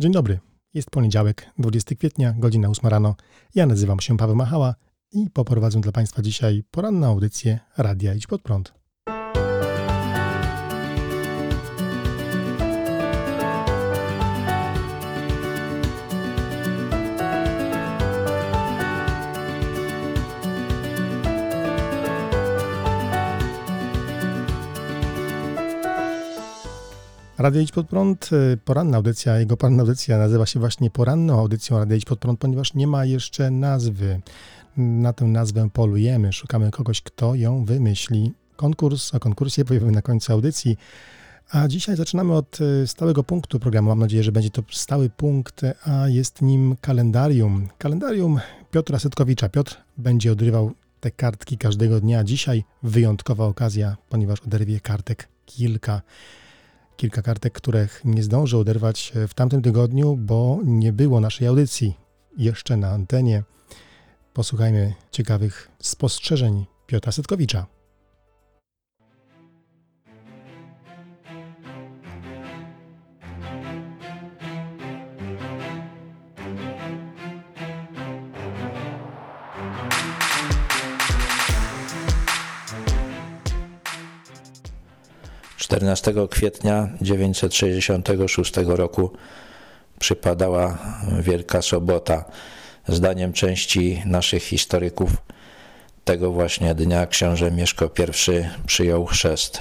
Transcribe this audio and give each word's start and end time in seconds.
Dzień 0.00 0.12
dobry. 0.12 0.38
Jest 0.74 0.90
poniedziałek, 0.90 1.50
20 1.58 1.94
kwietnia, 1.94 2.34
godzina 2.38 2.68
8 2.68 2.90
rano. 2.90 3.16
Ja 3.54 3.66
nazywam 3.66 4.00
się 4.00 4.16
Paweł 4.16 4.36
Machała 4.36 4.74
i 5.12 5.30
poprowadzę 5.30 5.80
dla 5.80 5.92
Państwa 5.92 6.22
dzisiaj 6.22 6.64
poranną 6.70 7.06
audycję 7.06 7.58
Radia 7.76 8.14
Idź 8.14 8.26
Pod 8.26 8.42
Prąd. 8.42 8.74
Radio 27.38 27.60
Idź 27.60 27.72
Pod 27.72 27.88
Prąd, 27.88 28.30
y, 28.32 28.56
poranna 28.64 28.96
audycja, 28.96 29.38
jego 29.38 29.56
poranna 29.56 29.82
audycja 29.82 30.18
nazywa 30.18 30.46
się 30.46 30.60
właśnie 30.60 30.90
poranną 30.90 31.38
audycją 31.40 31.78
Radio 31.78 31.96
Idź 31.96 32.04
Pod 32.04 32.18
Prąd, 32.18 32.40
ponieważ 32.40 32.74
nie 32.74 32.86
ma 32.86 33.04
jeszcze 33.04 33.50
nazwy. 33.50 34.20
Na 34.76 35.12
tę 35.12 35.24
nazwę 35.24 35.68
polujemy, 35.72 36.32
szukamy 36.32 36.70
kogoś, 36.70 37.02
kto 37.02 37.34
ją 37.34 37.64
wymyśli. 37.64 38.32
Konkurs, 38.56 39.14
o 39.14 39.20
konkursie 39.20 39.64
powiemy 39.64 39.90
na 39.92 40.02
końcu 40.02 40.32
audycji. 40.32 40.76
A 41.50 41.68
dzisiaj 41.68 41.96
zaczynamy 41.96 42.34
od 42.34 42.60
y, 42.60 42.86
stałego 42.86 43.24
punktu 43.24 43.60
programu. 43.60 43.88
Mam 43.88 43.98
nadzieję, 43.98 44.22
że 44.22 44.32
będzie 44.32 44.50
to 44.50 44.62
stały 44.70 45.10
punkt, 45.10 45.60
a 45.84 46.08
jest 46.08 46.42
nim 46.42 46.76
kalendarium. 46.80 47.68
Kalendarium 47.78 48.40
Piotra 48.70 48.98
Setkowicza. 48.98 49.48
Piotr 49.48 49.76
będzie 49.98 50.32
odrywał 50.32 50.72
te 51.00 51.10
kartki 51.10 51.58
każdego 51.58 52.00
dnia. 52.00 52.24
Dzisiaj 52.24 52.64
wyjątkowa 52.82 53.44
okazja, 53.46 53.96
ponieważ 54.08 54.40
oderwie 54.40 54.80
kartek 54.80 55.28
kilka 55.46 56.02
kilka 56.98 57.22
kartek, 57.22 57.52
których 57.52 58.00
nie 58.04 58.22
zdążę 58.22 58.58
oderwać 58.58 59.12
w 59.28 59.34
tamtym 59.34 59.62
tygodniu, 59.62 60.16
bo 60.16 60.58
nie 60.64 60.92
było 60.92 61.20
naszej 61.20 61.46
audycji 61.46 61.94
jeszcze 62.36 62.76
na 62.76 62.88
antenie. 62.90 63.42
Posłuchajmy 64.34 64.94
ciekawych 65.10 65.68
spostrzeżeń 65.82 66.66
Piotra 66.86 67.12
Setkowicza. 67.12 67.77
Czternastego 85.58 86.28
kwietnia 86.28 86.88
966 87.00 88.52
roku 88.66 89.10
przypadała 89.98 90.78
Wielka 91.20 91.62
Sobota. 91.62 92.24
Zdaniem 92.88 93.32
części 93.32 94.02
naszych 94.06 94.42
historyków 94.42 95.10
tego 96.04 96.32
właśnie 96.32 96.74
dnia 96.74 97.06
książę 97.06 97.50
Mieszko 97.50 97.84
I 97.84 98.66
przyjął 98.66 99.06
chrzest. 99.06 99.60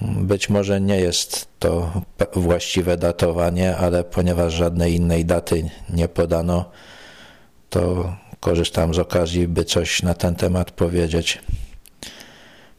Być 0.00 0.48
może 0.48 0.80
nie 0.80 1.00
jest 1.00 1.48
to 1.58 2.02
właściwe 2.34 2.96
datowanie, 2.96 3.76
ale 3.76 4.04
ponieważ 4.04 4.52
żadnej 4.54 4.94
innej 4.94 5.24
daty 5.24 5.70
nie 5.90 6.08
podano, 6.08 6.70
to 7.70 8.12
korzystam 8.40 8.94
z 8.94 8.98
okazji, 8.98 9.48
by 9.48 9.64
coś 9.64 10.02
na 10.02 10.14
ten 10.14 10.34
temat 10.34 10.70
powiedzieć. 10.70 11.38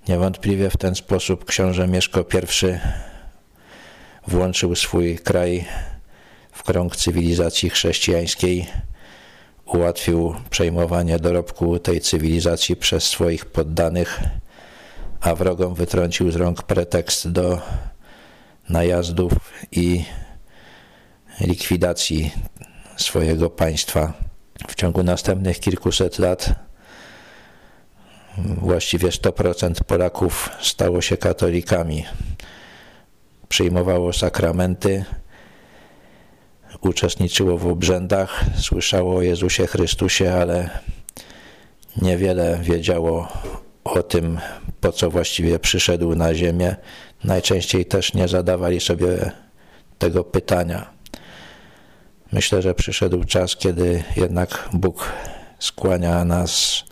Niewątpliwie 0.07 0.69
w 0.69 0.77
ten 0.77 0.95
sposób 0.95 1.45
książę 1.45 1.87
Mieszko 1.87 2.25
I 2.63 2.77
włączył 4.31 4.75
swój 4.75 5.19
kraj 5.19 5.65
w 6.51 6.63
krąg 6.63 6.95
cywilizacji 6.95 7.69
chrześcijańskiej, 7.69 8.67
ułatwił 9.65 10.35
przejmowanie 10.49 11.19
dorobku 11.19 11.79
tej 11.79 12.01
cywilizacji 12.01 12.75
przez 12.75 13.03
swoich 13.03 13.45
poddanych, 13.45 14.19
a 15.21 15.35
wrogom 15.35 15.73
wytrącił 15.73 16.31
z 16.31 16.35
rąk 16.35 16.63
pretekst 16.63 17.31
do 17.31 17.61
najazdów 18.69 19.33
i 19.71 20.05
likwidacji 21.41 22.31
swojego 22.97 23.49
państwa. 23.49 24.13
W 24.67 24.75
ciągu 24.75 25.03
następnych 25.03 25.59
kilkuset 25.59 26.19
lat 26.19 26.66
właściwie 28.37 29.09
100% 29.09 29.83
Polaków 29.83 30.49
stało 30.61 31.01
się 31.01 31.17
katolikami. 31.17 32.05
Przyjmowało 33.49 34.13
sakramenty, 34.13 35.05
uczestniczyło 36.81 37.57
w 37.57 37.67
obrzędach, 37.67 38.43
słyszało 38.57 39.15
o 39.15 39.21
Jezusie 39.21 39.67
Chrystusie, 39.67 40.33
ale 40.33 40.69
niewiele 42.01 42.59
wiedziało 42.61 43.27
o 43.83 44.03
tym, 44.03 44.39
po 44.81 44.91
co 44.91 45.09
właściwie 45.09 45.59
przyszedł 45.59 46.15
na 46.15 46.35
ziemię. 46.35 46.75
Najczęściej 47.23 47.85
też 47.85 48.13
nie 48.13 48.27
zadawali 48.27 48.79
sobie 48.79 49.31
tego 49.97 50.23
pytania. 50.23 50.89
Myślę, 52.31 52.61
że 52.61 52.73
przyszedł 52.73 53.23
czas, 53.23 53.55
kiedy 53.55 54.03
jednak 54.17 54.69
Bóg 54.73 55.11
skłania 55.59 56.25
nas 56.25 56.83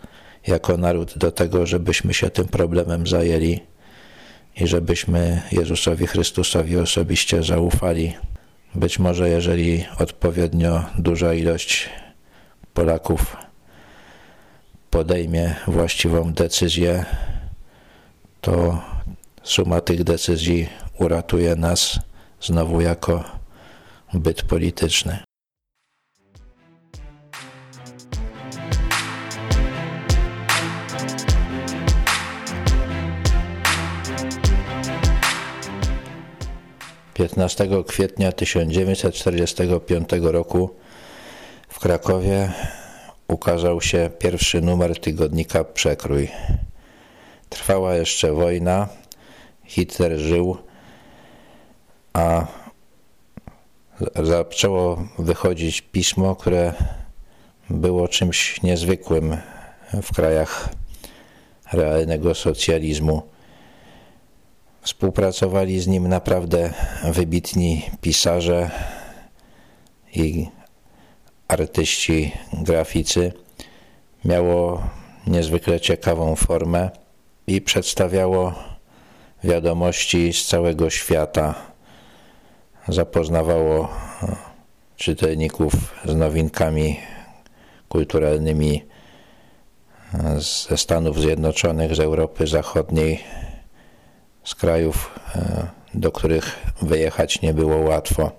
jako 0.46 0.76
naród 0.76 1.18
do 1.18 1.32
tego, 1.32 1.66
żebyśmy 1.66 2.14
się 2.14 2.30
tym 2.30 2.48
problemem 2.48 3.06
zajęli 3.06 3.60
i 4.60 4.66
żebyśmy 4.66 5.42
Jezusowi 5.52 6.06
Chrystusowi 6.06 6.76
osobiście 6.76 7.42
zaufali. 7.42 8.14
Być 8.74 8.98
może, 8.98 9.28
jeżeli 9.28 9.84
odpowiednio 9.98 10.84
duża 10.98 11.34
ilość 11.34 11.88
Polaków 12.74 13.36
podejmie 14.90 15.54
właściwą 15.66 16.32
decyzję, 16.32 17.04
to 18.40 18.82
suma 19.42 19.80
tych 19.80 20.04
decyzji 20.04 20.68
uratuje 20.98 21.56
nas 21.56 21.98
znowu 22.40 22.80
jako 22.80 23.24
byt 24.14 24.42
polityczny. 24.42 25.25
15 37.16 37.68
kwietnia 37.86 38.32
1945 38.32 40.08
roku 40.22 40.70
w 41.68 41.78
Krakowie 41.78 42.52
ukazał 43.28 43.80
się 43.80 44.10
pierwszy 44.18 44.60
numer 44.60 45.00
tygodnika 45.00 45.64
Przekrój. 45.64 46.28
Trwała 47.48 47.94
jeszcze 47.94 48.32
wojna, 48.32 48.88
Hitler 49.64 50.18
żył, 50.18 50.56
a 52.12 52.46
zaczęło 54.22 55.04
wychodzić 55.18 55.80
pismo, 55.80 56.36
które 56.36 56.72
było 57.70 58.08
czymś 58.08 58.62
niezwykłym 58.62 59.36
w 60.02 60.12
krajach 60.14 60.68
realnego 61.72 62.34
socjalizmu. 62.34 63.35
Współpracowali 64.86 65.80
z 65.80 65.86
nim 65.86 66.08
naprawdę 66.08 66.72
wybitni 67.04 67.90
pisarze 68.00 68.70
i 70.14 70.46
artyści, 71.48 72.32
graficy. 72.52 73.32
Miało 74.24 74.82
niezwykle 75.26 75.80
ciekawą 75.80 76.36
formę 76.36 76.90
i 77.46 77.60
przedstawiało 77.60 78.54
wiadomości 79.44 80.32
z 80.32 80.46
całego 80.46 80.90
świata. 80.90 81.54
Zapoznawało 82.88 83.88
czytelników 84.96 85.72
z 86.04 86.14
nowinkami 86.14 87.00
kulturalnymi 87.88 88.84
ze 90.68 90.76
Stanów 90.76 91.20
Zjednoczonych, 91.20 91.94
z 91.94 92.00
Europy 92.00 92.46
Zachodniej, 92.46 93.24
z 94.46 94.54
krajów, 94.54 95.20
e, 95.34 95.66
do 95.94 96.12
których 96.12 96.66
wyjechać 96.82 97.42
nie 97.42 97.54
było 97.54 97.76
łatwo. 97.76 98.32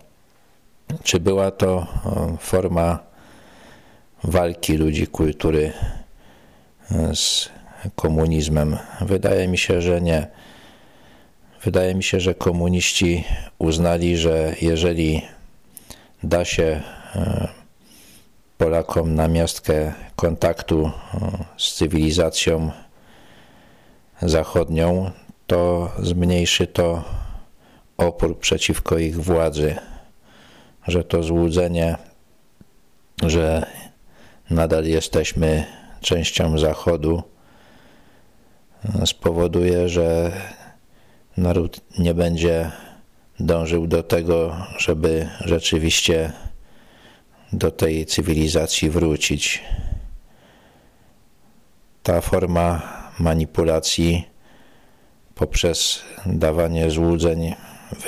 Czy 1.04 1.20
była 1.20 1.52
to 1.52 1.88
e, 2.06 2.38
forma 2.40 3.00
walki 4.24 4.78
ludzi 4.78 5.08
kultury 5.08 5.74
e, 6.92 7.16
z 7.16 7.50
komunizmem? 7.96 8.78
Wydaje 9.02 9.48
mi 9.48 9.58
się, 9.58 9.82
że 9.82 10.02
nie. 10.02 10.28
Wydaje 11.64 11.96
mi 11.96 12.04
się, 12.04 12.20
że 12.20 12.36
komuniści 12.36 13.24
uznali, 13.58 14.18
że 14.18 14.56
jeżeli 14.62 15.22
da 16.24 16.46
się 16.46 16.82
Polakom 18.58 19.16
na 19.16 19.28
miastkę 19.28 19.94
kontaktu 20.16 20.92
z 21.58 21.74
cywilizacją 21.74 22.72
zachodnią, 24.22 25.12
to 25.48 25.92
zmniejszy 26.00 26.68
to 26.68 27.04
opór 27.98 28.40
przeciwko 28.40 28.98
ich 28.98 29.24
władzy, 29.24 29.76
że 30.88 31.04
to 31.04 31.24
złudzenie, 31.24 31.98
że 33.24 33.66
nadal 34.50 34.86
jesteśmy 34.86 35.66
częścią 36.02 36.58
Zachodu, 36.58 37.24
spowoduje, 39.06 39.90
że 39.90 40.32
naród 41.38 41.82
nie 42.00 42.14
będzie 42.14 42.72
dążył 43.40 43.88
do 43.88 44.04
tego, 44.04 44.56
żeby 44.78 45.30
rzeczywiście 45.46 46.34
do 47.54 47.72
tej 47.72 48.06
cywilizacji 48.06 48.90
wrócić. 48.90 49.64
Ta 52.04 52.22
forma 52.22 52.82
manipulacji 53.20 54.37
poprzez 55.38 56.02
dawanie 56.26 56.92
złudzeń 56.92 57.56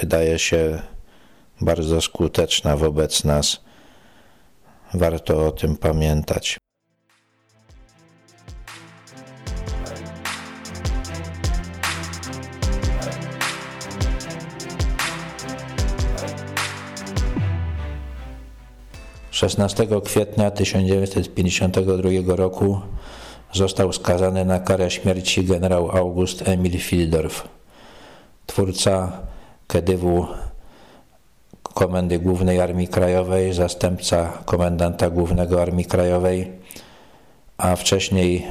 wydaje 0.02 0.40
się 0.40 0.81
bardzo 1.62 2.02
skuteczna 2.02 2.78
wobec 2.78 3.24
nas. 3.24 3.62
Warto 4.94 5.48
o 5.48 5.52
tym 5.52 5.78
pamiętać. 5.78 6.58
Szesnastego 19.31 20.02
kwietnia 20.02 20.52
1952 20.52 22.36
roku 22.36 22.81
został 23.54 23.94
skazany 23.94 24.46
na 24.46 24.60
karę 24.60 24.92
śmierci 24.92 25.44
generał 25.44 25.92
August 25.92 26.48
Emil 26.48 26.80
Fildorf, 26.80 27.48
twórca 28.46 29.12
KDW 29.68 30.28
Komendy 31.63 32.19
Głównej 32.19 32.62
Armii 32.62 32.88
Krajowej, 32.88 33.54
zastępca 33.54 34.34
komendanta 34.46 35.10
Głównego 35.10 35.62
Armii 35.62 35.86
Krajowej, 35.86 36.51
a 37.57 37.75
wcześniej 37.75 38.46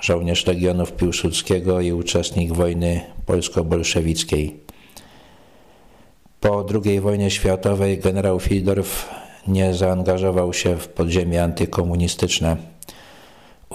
żołnierz 0.00 0.46
Legionów 0.46 0.92
Piłsudskiego 0.92 1.80
i 1.80 1.92
uczestnik 1.92 2.52
wojny 2.52 3.00
polsko-bolszewickiej. 3.26 4.60
Po 6.40 6.66
II 6.84 7.00
wojnie 7.00 7.30
światowej 7.30 7.98
generał 7.98 8.40
Fildorf 8.40 9.08
nie 9.48 9.74
zaangażował 9.74 10.52
się 10.52 10.76
w 10.76 10.88
podziemie 10.88 11.42
antykomunistyczne. 11.42 12.56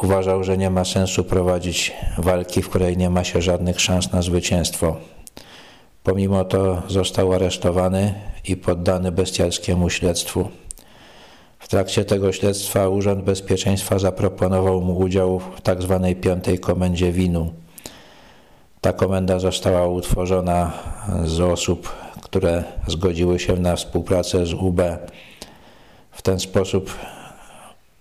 Uważał, 0.04 0.44
że 0.44 0.58
nie 0.58 0.70
ma 0.70 0.86
sensu 0.86 1.24
prowadzić 1.24 1.94
walki, 2.18 2.62
w 2.62 2.70
której 2.70 2.98
nie 2.98 3.10
ma 3.10 3.24
się 3.24 3.42
żadnych 3.42 3.82
szans 3.82 4.12
na 4.12 4.22
zwycięstwo. 4.22 4.96
Pomimo 6.04 6.46
to 6.46 6.82
został 6.88 7.34
aresztowany 7.34 8.14
i 8.48 8.58
poddany 8.58 9.12
bestialskiemu 9.12 9.90
śledztwu. 9.90 10.50
W 11.60 11.68
trakcie 11.68 12.06
tego 12.06 12.32
śledztwa 12.32 12.88
Urząd 12.88 13.24
Bezpieczeństwa 13.24 14.00
zaproponował 14.00 14.82
mu 14.82 14.98
udział 14.98 15.40
w 15.40 15.62
tzw. 15.62 16.00
Tak 16.04 16.22
piątej 16.22 16.60
komendzie 16.60 17.12
winu. 17.12 17.54
Ta 18.82 18.94
komenda 18.94 19.40
została 19.40 19.88
utworzona 19.88 20.72
z 21.26 21.42
osób, 21.42 21.96
które 22.22 22.64
zgodziły 22.88 23.40
się 23.40 23.56
na 23.56 23.76
współpracę 23.76 24.46
z 24.46 24.54
UB. 24.54 24.82
W 26.12 26.22
ten 26.22 26.40
sposób 26.40 26.96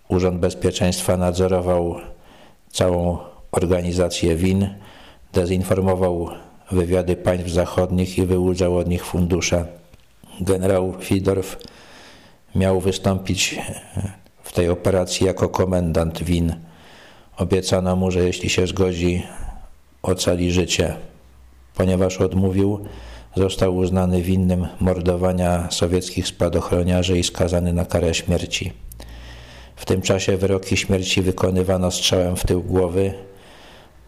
Urząd 0.09 0.41
Bezpieczeństwa 0.41 1.17
nadzorował 1.17 1.97
całą 2.71 3.19
organizację 3.53 4.37
win, 4.37 4.69
dezinformował 5.33 6.29
wywiady 6.71 7.17
państw 7.17 7.49
zachodnich 7.49 8.19
i 8.19 8.27
wyłudzał 8.27 8.77
od 8.77 8.89
nich 8.89 9.05
fundusze. 9.05 9.67
Generał 10.41 10.95
Fidorf 11.01 11.57
miał 12.55 12.81
wystąpić 12.81 13.59
w 14.43 14.53
tej 14.53 14.69
operacji 14.69 15.27
jako 15.27 15.49
komendant 15.49 16.23
win. 16.23 16.55
Obiecano 17.37 17.97
mu, 17.97 18.11
że 18.11 18.25
jeśli 18.25 18.51
się 18.51 18.67
zgodzi, 18.67 19.23
ocali 20.03 20.53
życie. 20.53 20.97
Ponieważ 21.75 22.21
odmówił, 22.21 22.85
został 23.37 23.77
uznany 23.77 24.23
winnym 24.23 24.69
mordowania 24.81 25.71
sowieckich 25.71 26.29
spadochroniarzy 26.29 27.19
i 27.19 27.25
skazany 27.25 27.73
na 27.73 27.85
karę 27.85 28.15
śmierci. 28.15 28.88
W 29.79 29.85
tym 29.85 30.03
czasie 30.03 30.37
wyroki 30.37 30.77
śmierci 30.77 31.23
wykonywano 31.23 31.91
strzałem 31.91 32.37
w 32.37 32.47
tył 32.47 32.63
głowy, 32.63 33.15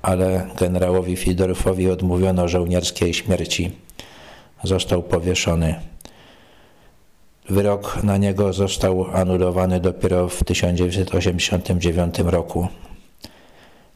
ale 0.02 0.46
generałowi 0.58 1.17
Fidorfowi 1.17 1.90
odmówiono 1.90 2.49
żołnierskiej 2.49 3.14
śmierci. 3.14 3.70
Został 4.64 5.02
powieszony. 5.02 5.75
Wyrok 7.49 8.02
na 8.02 8.17
niego 8.17 8.52
został 8.52 9.06
anulowany 9.12 9.81
dopiero 9.81 10.28
w 10.28 10.44
1989 10.44 12.19
roku. 12.19 12.69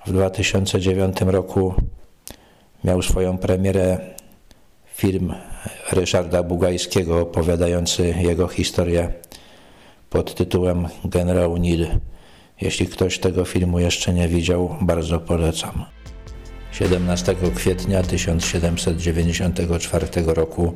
W 0.07 0.13
2009 0.13 1.17
roku 1.21 1.75
miał 2.85 3.03
swoją 3.03 3.39
premierę 3.39 3.99
film 4.95 5.35
Ryszarda 5.93 6.43
Bugajskiego 6.43 7.21
opowiadający 7.21 8.15
jego 8.21 8.49
historię 8.49 9.13
pod 10.15 10.35
tytułem 10.35 10.89
Generał 11.05 11.57
Nil. 11.57 11.87
Jeśli 12.61 12.87
ktoś 12.87 13.19
tego 13.19 13.45
filmu 13.45 13.79
jeszcze 13.79 14.13
nie 14.13 14.29
widział, 14.29 14.77
bardzo 14.81 15.21
polecam. 15.21 15.85
17 16.73 17.35
kwietnia 17.55 18.03
1794 18.03 20.07
roku 20.27 20.73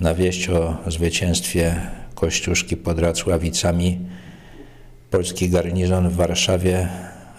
na 0.00 0.14
wieść 0.14 0.48
o 0.48 0.76
zwycięstwie 0.86 1.80
Kościuszki 2.14 2.76
pod 2.76 2.98
Racławicami 2.98 4.00
polski 5.10 5.48
garnizon 5.48 6.08
w 6.08 6.16
Warszawie 6.16 6.88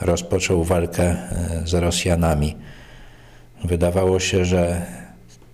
rozpoczął 0.02 0.64
walkę 0.64 1.04
e, 1.04 1.18
z 1.66 1.74
Rosjanami. 1.74 2.56
Wydawało 3.64 4.20
się, 4.20 4.46
że 4.46 4.86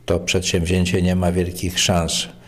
to 0.06 0.20
przedsięwzięcie 0.20 1.02
nie 1.02 1.16
ma 1.16 1.32
wielkich 1.32 1.80
szans. 1.80 2.39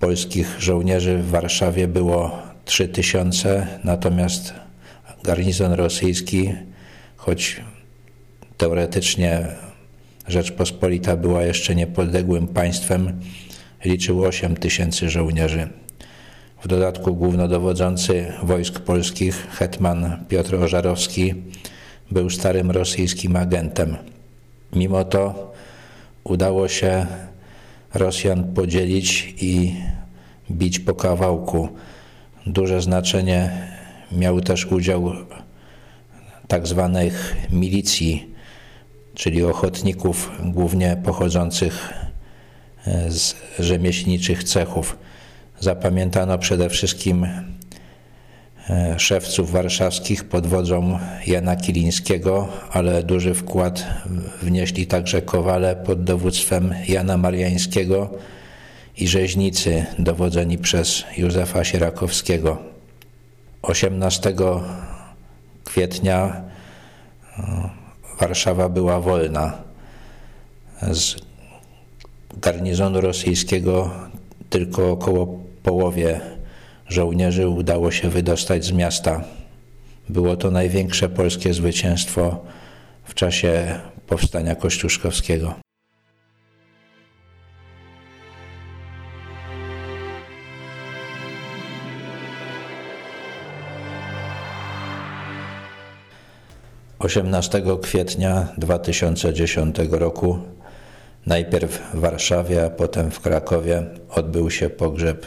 Polskich 0.00 0.56
żołnierzy 0.58 1.18
w 1.18 1.30
Warszawie 1.30 1.88
było 1.88 2.42
3000, 2.64 3.66
natomiast 3.84 4.54
garnizon 5.24 5.72
rosyjski, 5.72 6.52
choć 7.16 7.60
teoretycznie 8.56 9.46
Rzeczpospolita 10.28 11.16
była 11.16 11.42
jeszcze 11.42 11.74
niepodległym 11.74 12.48
państwem, 12.48 13.20
liczył 13.84 14.22
8 14.22 14.56
tysięcy 14.56 15.10
żołnierzy. 15.10 15.68
W 16.62 16.68
dodatku 16.68 17.14
głównodowodzący 17.14 18.32
wojsk 18.42 18.80
polskich, 18.80 19.46
hetman 19.50 20.24
Piotr 20.28 20.54
Ożarowski, 20.54 21.34
był 22.10 22.30
starym 22.30 22.70
rosyjskim 22.70 23.36
agentem. 23.36 23.96
Mimo 24.72 25.04
to 25.04 25.52
udało 26.24 26.68
się 26.68 27.06
Rosjan 27.94 28.54
podzielić 28.54 29.34
i 29.40 29.74
bić 30.50 30.78
po 30.78 30.94
kawałku. 30.94 31.68
Duże 32.46 32.82
znaczenie 32.82 33.68
miał 34.12 34.40
też 34.40 34.66
udział 34.66 35.12
tak 36.48 36.66
zwanych 36.66 37.36
milicji, 37.50 38.34
czyli 39.14 39.44
ochotników 39.44 40.30
głównie 40.44 40.96
pochodzących 41.04 41.92
e, 42.86 43.10
z 43.10 43.34
rzemieślniczych 43.58 44.44
cechów. 44.44 44.96
Zapamiętano 45.60 46.38
przede 46.38 46.68
wszystkim 46.68 47.26
szewców 48.96 49.50
warszawskich 49.50 50.24
pod 50.24 50.46
wodzą 50.46 50.98
Jana 51.26 51.56
Kilińskiego, 51.56 52.48
ale 52.70 53.02
duży 53.02 53.34
wkład 53.34 53.86
wnieśli 54.42 54.86
także 54.86 55.22
kowale 55.22 55.76
pod 55.76 56.04
dowództwem 56.04 56.74
Jana 56.88 57.16
Mariańskiego 57.16 58.10
i 58.98 59.08
rzeźnicy 59.08 59.86
dowodzeni 59.98 60.58
przez 60.58 61.04
Józefa 61.16 61.64
Sierakowskiego. 61.64 62.58
18 63.62 64.34
kwietnia 65.64 66.42
Warszawa 68.20 68.68
była 68.68 69.00
wolna. 69.00 69.58
Z 70.82 71.16
garnizonu 72.36 73.00
rosyjskiego 73.00 73.90
tylko 74.50 74.90
około 74.90 75.38
połowie 75.62 76.20
żołnierzy 76.88 77.48
udało 77.48 77.90
się 77.90 78.08
wydostać 78.08 78.64
z 78.64 78.72
miasta. 78.72 79.24
Było 80.08 80.36
to 80.36 80.50
największe 80.50 81.08
polskie 81.08 81.54
zwycięstwo 81.54 82.44
w 83.04 83.14
czasie 83.14 83.80
powstania 84.06 84.54
kościuszkowskiego. 84.54 85.64
18 97.04 97.62
kwietnia 97.82 98.48
2010 98.58 99.76
roku, 99.90 100.38
najpierw 101.26 101.82
w 101.94 102.00
Warszawie, 102.00 102.64
a 102.64 102.70
potem 102.70 103.10
w 103.10 103.20
Krakowie, 103.20 103.82
odbył 104.10 104.50
się 104.50 104.70
pogrzeb 104.70 105.26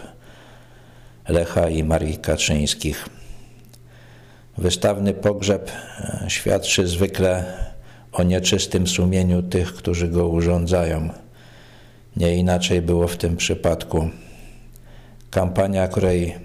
Lecha 1.28 1.70
i 1.70 1.84
Marii 1.84 2.18
Kaczyńskich. 2.18 3.10
Wystawny 4.58 5.14
pogrzeb 5.14 5.72
e, 5.72 6.26
świadczy 6.30 6.88
zwykle 6.88 7.46
o 8.12 8.24
nieczystym 8.24 8.88
sumieniu 8.88 9.44
tych, 9.44 9.74
którzy 9.74 10.08
go 10.08 10.28
urządzają. 10.28 11.10
Nie 12.16 12.36
inaczej 12.36 12.82
było 12.82 13.08
w 13.08 13.18
tym 13.18 13.38
przypadku. 13.38 14.10
Kampania, 15.32 15.88
której 15.88 16.36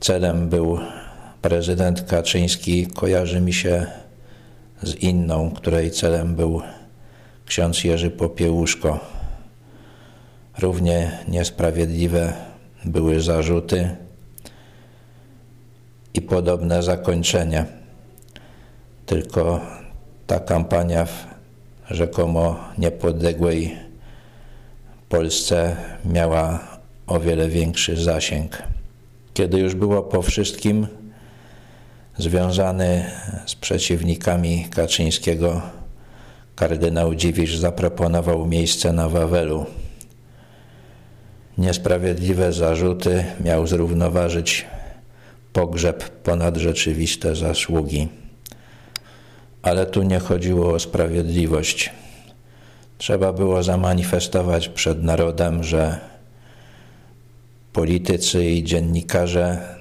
celem 0.00 0.48
był 0.48 0.78
prezydent 1.42 2.02
Kaczyński, 2.02 2.86
kojarzy 2.86 3.40
mi 3.40 3.52
się 3.52 3.86
z 4.82 4.94
inną, 4.94 5.50
której 5.50 5.90
celem 5.90 6.34
był 6.34 6.62
ksiądz 7.46 7.84
Jerzy 7.84 8.10
Popiełuszko. 8.10 9.00
Równie 10.58 11.18
niesprawiedliwe 11.28 12.32
były 12.86 13.20
zarzuty 13.20 13.96
i 16.14 16.22
podobne 16.22 16.82
zakończenie. 16.82 17.64
Tylko 19.06 19.60
ta 20.26 20.40
kampania 20.40 21.04
w 21.04 21.26
rzekomo 21.90 22.56
niepodległej 22.78 23.76
Polsce 25.08 25.76
miała 26.04 26.58
o 27.06 27.20
wiele 27.20 27.48
większy 27.48 27.96
zasięg. 27.96 28.62
Kiedy 29.34 29.58
już 29.58 29.74
było 29.74 30.02
po 30.02 30.22
wszystkim, 30.22 30.86
związany 32.18 33.04
z 33.46 33.54
przeciwnikami 33.54 34.66
Kaczyńskiego, 34.70 35.62
kardynał 36.56 37.14
Dziwisz 37.14 37.56
zaproponował 37.56 38.46
miejsce 38.46 38.92
na 38.92 39.08
Wawelu. 39.08 39.66
Niesprawiedliwe 41.58 42.52
zarzuty 42.52 43.24
miał 43.40 43.66
zrównoważyć 43.66 44.66
pogrzeb 45.52 46.10
ponad 46.10 46.56
rzeczywiste 46.56 47.36
zasługi. 47.36 48.08
Ale 49.62 49.86
tu 49.86 50.02
nie 50.02 50.18
chodziło 50.18 50.72
o 50.74 50.78
sprawiedliwość. 50.78 51.90
Trzeba 52.98 53.32
było 53.32 53.62
zamanifestować 53.62 54.68
przed 54.68 55.02
narodem, 55.02 55.64
że 55.64 56.00
politycy 57.72 58.44
i 58.44 58.64
dziennikarze 58.64 59.76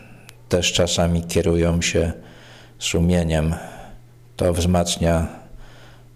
też 0.50 0.74
czasami 0.74 1.24
kierują 1.24 1.82
się 1.82 2.12
sumieniem. 2.79 3.55
To 4.36 4.53
wzmacnia 4.53 5.27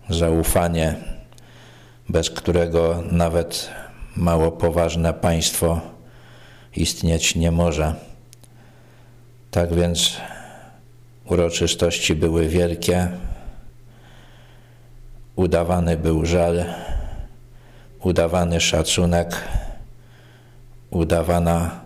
zaufanie, 0.09 0.95
bez 2.09 2.29
którego 2.29 3.03
nawet 3.11 3.69
mało 4.15 4.51
poważne 4.51 5.13
państwo 5.13 5.81
istnieć 6.75 7.35
nie 7.35 7.51
może. 7.51 7.95
Tak 9.51 9.73
więc 9.73 10.17
uroczystości 11.25 12.15
były 12.15 12.47
wielkie, 12.47 13.07
udawany 15.35 15.97
był 15.97 16.25
żal, 16.25 16.65
udawany 18.03 18.61
szacunek, 18.61 19.35
udawana 20.89 21.79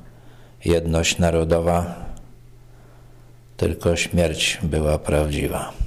jedność 0.65 1.17
narodowa, 1.17 1.95
tylko 3.57 3.95
śmierć 3.95 4.59
była 4.63 4.97
prawdziwa. 4.99 5.82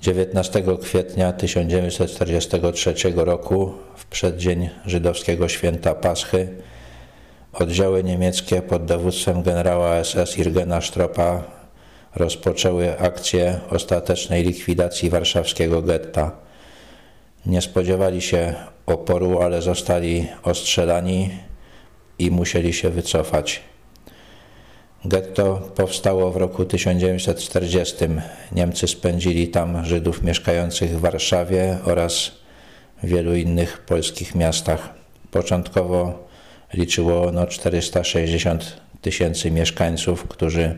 19 0.00 0.62
kwietnia 0.82 1.32
1943 1.32 2.94
roku, 3.16 3.72
w 3.96 4.06
przeddzień 4.06 4.70
żydowskiego 4.86 5.48
święta 5.48 5.94
Paschy, 5.94 6.48
Oddziały 7.52 8.04
niemieckie 8.04 8.62
pod 8.62 8.84
dowództwem 8.84 9.42
generała 9.42 10.04
SS 10.04 10.38
Irgena 10.38 10.80
Stropa 10.80 11.42
rozpoczęły 12.14 12.98
akcję 12.98 13.60
ostatecznej 13.70 14.44
likwidacji 14.44 15.10
warszawskiego 15.10 15.82
getta. 15.82 16.30
Nie 17.46 17.62
spodziewali 17.62 18.22
się 18.22 18.54
oporu, 18.86 19.42
ale 19.42 19.62
zostali 19.62 20.28
ostrzelani 20.42 21.30
i 22.18 22.30
musieli 22.30 22.72
się 22.72 22.90
wycofać. 22.90 23.60
Getto 25.04 25.70
powstało 25.76 26.30
w 26.30 26.36
roku 26.36 26.64
1940. 26.64 27.96
Niemcy 28.52 28.88
spędzili 28.88 29.48
tam 29.48 29.84
Żydów 29.84 30.22
mieszkających 30.22 30.90
w 30.90 31.00
Warszawie 31.00 31.78
oraz 31.84 32.32
w 33.02 33.06
wielu 33.06 33.34
innych 33.34 33.78
polskich 33.78 34.34
miastach. 34.34 34.94
Początkowo 35.30 36.26
liczyło 36.74 37.26
ono 37.26 37.46
460 37.46 38.80
tysięcy 39.02 39.50
mieszkańców, 39.50 40.24
którzy 40.28 40.76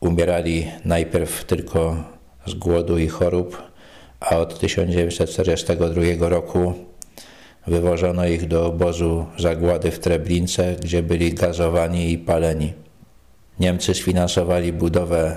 umierali 0.00 0.66
najpierw 0.84 1.44
tylko 1.44 2.04
z 2.46 2.54
głodu 2.54 2.98
i 2.98 3.08
chorób, 3.08 3.62
a 4.20 4.36
od 4.36 4.58
1942 4.58 6.28
roku 6.28 6.74
wywożono 7.66 8.26
ich 8.26 8.48
do 8.48 8.66
obozu 8.66 9.26
zagłady 9.38 9.90
w 9.90 9.98
Treblince, 9.98 10.76
gdzie 10.82 11.02
byli 11.02 11.34
gazowani 11.34 12.12
i 12.12 12.18
paleni. 12.18 12.72
Niemcy 13.60 13.94
sfinansowali 13.94 14.72
budowę 14.72 15.36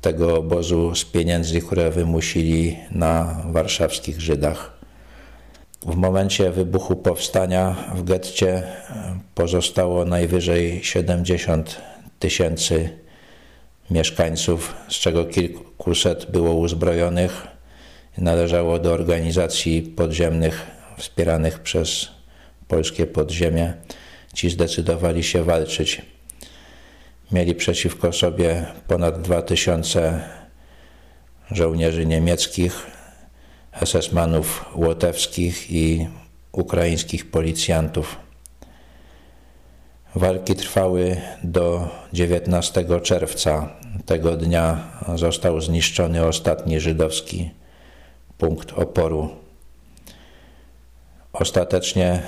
tego 0.00 0.38
obozu 0.38 0.94
z 0.94 1.04
pieniędzy, 1.04 1.60
które 1.60 1.90
wymusili 1.90 2.78
na 2.90 3.42
warszawskich 3.50 4.20
Żydach. 4.20 4.78
W 5.82 5.94
momencie 5.96 6.50
wybuchu 6.50 6.96
powstania 6.96 7.76
w 7.94 8.04
getcie 8.04 8.62
pozostało 9.34 10.04
najwyżej 10.04 10.84
70 10.84 11.80
tysięcy 12.18 12.88
mieszkańców, 13.90 14.74
z 14.88 14.94
czego 14.94 15.24
kilkuset 15.24 16.30
było 16.30 16.54
uzbrojonych. 16.54 17.46
Należało 18.18 18.78
do 18.78 18.92
organizacji 18.92 19.82
podziemnych 19.82 20.66
wspieranych 20.98 21.58
przez 21.58 22.08
polskie 22.68 23.06
podziemie. 23.06 23.74
Ci 24.34 24.50
zdecydowali 24.50 25.22
się 25.22 25.42
walczyć. 25.42 26.13
Mieli 27.32 27.54
przeciwko 27.54 28.12
sobie 28.12 28.66
ponad 28.88 29.22
2000 29.22 30.20
żołnierzy 31.50 32.06
niemieckich, 32.06 32.86
SS-manów 33.80 34.64
łotewskich 34.74 35.70
i 35.70 36.08
ukraińskich 36.52 37.30
policjantów. 37.30 38.16
Walki 40.14 40.54
trwały 40.54 41.16
do 41.44 41.88
19 42.12 42.84
czerwca. 43.02 43.68
Tego 44.06 44.36
dnia 44.36 44.84
został 45.14 45.60
zniszczony 45.60 46.26
ostatni 46.26 46.80
żydowski 46.80 47.50
punkt 48.38 48.72
oporu. 48.72 49.28
Ostatecznie 51.32 52.22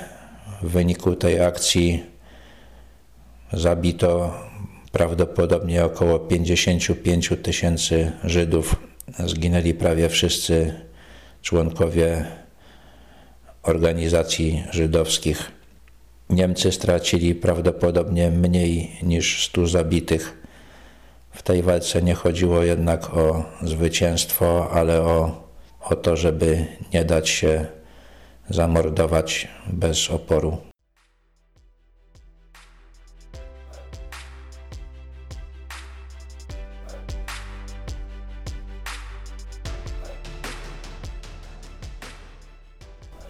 w 0.61 0.69
wyniku 0.69 1.15
tej 1.15 1.41
akcji 1.41 2.03
zabito 3.53 4.33
prawdopodobnie 4.97 5.85
około 5.85 6.19
55 6.19 7.33
tysięcy 7.43 8.11
Żydów. 8.23 8.75
Zginęli 9.25 9.73
prawie 9.73 10.09
wszyscy 10.09 10.73
członkowie 11.41 12.25
organizacji 13.63 14.63
żydowskich. 14.71 15.51
Niemcy 16.29 16.71
stracili 16.71 17.35
prawdopodobnie 17.35 18.31
mniej 18.31 18.91
niż 19.03 19.45
100 19.45 19.67
zabitych. 19.67 20.37
W 21.31 21.41
tej 21.41 21.63
walce 21.63 22.01
nie 22.01 22.13
chodziło 22.13 22.63
jednak 22.63 23.17
o 23.17 23.45
zwycięstwo, 23.61 24.71
ale 24.71 25.01
o, 25.01 25.47
o 25.81 25.95
to, 25.95 26.15
żeby 26.15 26.65
nie 26.93 27.05
dać 27.05 27.29
się 27.29 27.65
zamordować 28.49 29.47
bez 29.67 30.09
oporu. 30.09 30.66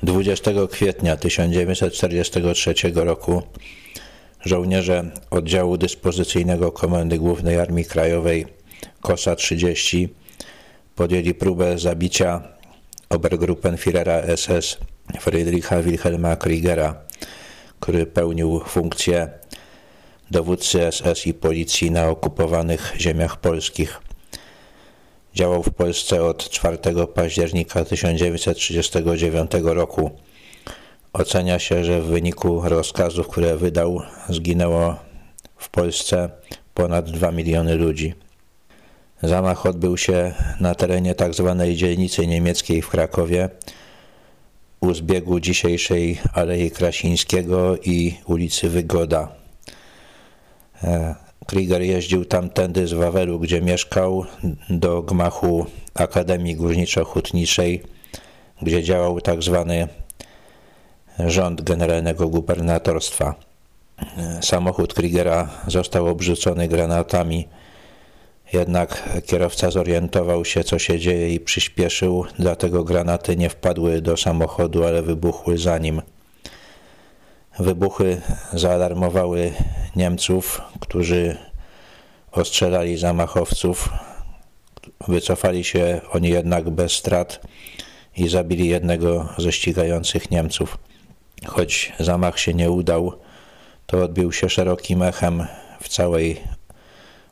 20 0.03 0.51
kwietnia 0.71 1.17
1943 1.17 2.73
roku 2.95 3.41
żołnierze 4.45 5.11
oddziału 5.29 5.77
dyspozycyjnego 5.77 6.71
Komendy 6.71 7.17
Głównej 7.17 7.59
Armii 7.59 7.85
Krajowej 7.85 8.45
KOSA 9.01 9.35
30 9.35 10.09
podjęli 10.95 11.33
próbę 11.33 11.79
zabicia 11.79 12.41
Obergruppenführera 13.09 14.37
SS 14.37 14.77
Friedricha 15.19 15.81
Wilhelma 15.81 16.35
Kriegera, 16.35 16.95
który 17.79 18.05
pełnił 18.05 18.59
funkcję 18.59 19.29
dowódcy 20.31 20.79
SS 20.91 21.27
i 21.27 21.33
policji 21.33 21.91
na 21.91 22.07
okupowanych 22.07 22.93
ziemiach 22.97 23.37
polskich. 23.37 24.06
Działał 25.37 25.63
w 25.63 25.73
Polsce 25.73 26.23
od 26.23 26.49
4 26.49 26.77
października 27.13 27.85
1939 27.85 29.51
roku. 29.63 30.11
Ocenia 31.13 31.59
się, 31.59 31.85
że 31.85 32.01
w 32.01 32.05
wyniku 32.05 32.61
rozkazów, 32.63 33.27
które 33.27 33.57
wydał, 33.57 34.01
zginęło 34.29 34.95
w 35.57 35.69
Polsce 35.69 36.29
ponad 36.73 37.11
2 37.11 37.31
miliony 37.31 37.75
ludzi. 37.75 38.13
Zamach 39.23 39.65
odbył 39.65 39.97
się 39.97 40.33
na 40.59 40.75
terenie 40.75 41.15
tzw. 41.15 41.55
Tak 41.59 41.73
dzielnicy 41.73 42.27
niemieckiej 42.27 42.81
w 42.81 42.89
Krakowie, 42.89 43.49
u 44.79 44.93
zbiegu 44.93 45.39
dzisiejszej 45.39 46.19
Alei 46.33 46.71
Krasińskiego 46.71 47.77
i 47.77 48.17
ulicy 48.25 48.69
Wygoda. 48.69 49.35
Krieger 51.45 51.81
jeździł 51.81 52.25
tamtędy 52.25 52.87
z 52.87 52.93
Wawelu, 52.93 53.39
gdzie 53.39 53.61
mieszkał, 53.61 54.25
do 54.69 55.01
gmachu 55.01 55.65
Akademii 55.93 56.57
Górniczo-Hutniczej, 56.57 57.79
gdzie 58.61 58.83
działał 58.83 59.21
tak 59.21 59.43
zwany 59.43 59.87
rząd 61.19 61.61
generalnego 61.61 62.29
gubernatorstwa. 62.29 63.35
Samochód 64.41 64.93
Kriegera 64.93 65.49
został 65.67 66.07
obrzucony 66.07 66.67
granatami, 66.67 67.47
jednak 68.53 69.19
kierowca 69.25 69.71
zorientował 69.71 70.45
się, 70.45 70.63
co 70.63 70.79
się 70.79 70.99
dzieje 70.99 71.33
i 71.33 71.39
przyspieszył, 71.39 72.25
dlatego 72.39 72.83
granaty 72.83 73.35
nie 73.35 73.49
wpadły 73.49 74.01
do 74.01 74.17
samochodu, 74.17 74.85
ale 74.85 75.01
wybuchły 75.01 75.57
za 75.57 75.77
nim. 75.77 76.01
Wybuchy 77.59 78.21
zaalarmowały 78.53 79.51
Niemców, 79.97 80.61
którzy 80.79 81.37
ostrzelali 82.31 82.97
zamachowców. 82.97 83.89
Wycofali 85.07 85.63
się 85.63 86.01
oni 86.11 86.29
jednak 86.29 86.69
bez 86.69 86.91
strat 86.91 87.41
i 88.17 88.29
zabili 88.29 88.69
jednego 88.69 89.29
ze 89.37 89.51
ścigających 89.51 90.31
Niemców. 90.31 90.77
Choć 91.45 91.93
zamach 91.99 92.39
się 92.39 92.53
nie 92.53 92.71
udał, 92.71 93.13
to 93.85 94.03
odbił 94.03 94.31
się 94.31 94.49
szerokim 94.49 95.03
echem 95.03 95.47
w 95.81 95.89
całej 95.89 96.41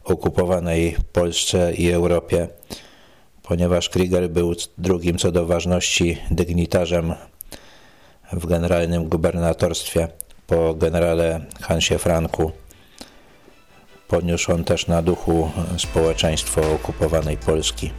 okupowanej 0.03 0.95
Polsce 1.13 1.74
i 1.74 1.91
Europie, 1.91 2.48
ponieważ 3.43 3.89
Krieger 3.89 4.29
był 4.29 4.55
drugim 4.77 5.17
co 5.17 5.31
do 5.31 5.45
ważności 5.45 6.17
dygnitarzem 6.31 7.13
w 8.34 8.45
generalnym 8.45 9.10
gubernatorstwie 9.10 10.07
po 10.47 10.73
generale 10.73 11.45
Hansie 11.61 11.97
Franku. 11.97 12.51
Podniósł 14.07 14.51
on 14.51 14.63
też 14.63 14.87
na 14.87 15.01
duchu 15.01 15.51
społeczeństwo 15.77 16.61
okupowanej 16.73 17.37
Polski. 17.37 17.91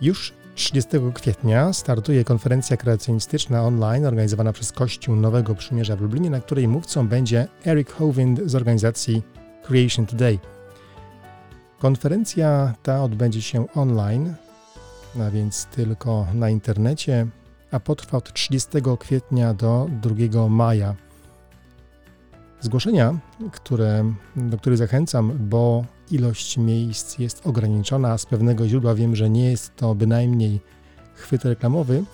Już 0.00 0.32
30 0.54 0.90
kwietnia 1.14 1.72
startuje 1.72 2.24
konferencja 2.24 2.76
kreacjonistyczna 2.76 3.62
online 3.62 4.06
organizowana 4.06 4.52
przez 4.52 4.72
Kościół 4.72 5.16
Nowego 5.16 5.54
Przymierza 5.54 5.96
w 5.96 6.00
Lublinie, 6.00 6.30
na 6.30 6.40
której 6.40 6.68
mówcą 6.68 7.08
będzie 7.08 7.48
Eric 7.66 7.90
Hovind 7.90 8.40
z 8.44 8.54
organizacji 8.54 9.22
Creation 9.62 10.06
Today. 10.06 10.38
Konferencja 11.78 12.74
ta 12.82 13.02
odbędzie 13.02 13.42
się 13.42 13.72
online, 13.74 14.34
a 15.20 15.30
więc 15.30 15.64
tylko 15.64 16.26
na 16.34 16.50
internecie, 16.50 17.26
a 17.70 17.80
potrwa 17.80 18.18
od 18.18 18.32
30 18.32 18.68
kwietnia 18.98 19.54
do 19.54 19.88
2 20.02 20.48
maja. 20.48 20.94
Zgłoszenia, 22.60 23.18
które, 23.52 24.12
do 24.36 24.58
których 24.58 24.78
zachęcam, 24.78 25.32
bo 25.38 25.84
ilość 26.10 26.58
miejsc 26.58 27.18
jest 27.18 27.46
ograniczona, 27.46 28.18
z 28.18 28.26
pewnego 28.26 28.68
źródła 28.68 28.94
wiem, 28.94 29.16
że 29.16 29.30
nie 29.30 29.50
jest 29.50 29.76
to 29.76 29.94
bynajmniej 29.94 30.60
chwyt 31.14 31.44
reklamowy, 31.44 32.04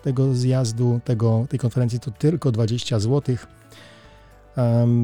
tego 0.03 0.35
zjazdu, 0.35 0.99
tego, 1.03 1.45
tej 1.49 1.59
konferencji 1.59 1.99
to 1.99 2.11
tylko 2.11 2.51
20 2.51 2.99
złotych 2.99 3.47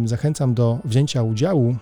Zachęcam 0.06 0.54
do 0.54 0.80
wzięcia 0.86 1.24
udziału, 1.24 1.76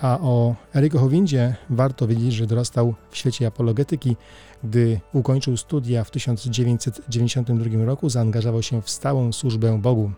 a 0.00 0.18
o 0.20 0.54
Eryku 0.74 0.98
Howindzie 0.98 1.56
warto 1.70 2.06
wiedzieć, 2.06 2.32
że 2.32 2.46
dorastał 2.46 2.94
w 3.10 3.16
świecie 3.16 3.46
apologetyki. 3.46 4.16
Gdy 4.64 5.00
ukończył 5.12 5.56
studia 5.56 6.04
w 6.04 6.10
1992 6.10 7.84
roku, 7.84 8.08
zaangażował 8.08 8.62
się 8.62 8.82
w 8.82 8.90
stałą 8.90 9.32
służbę 9.32 9.78
Bogu. 9.78 10.10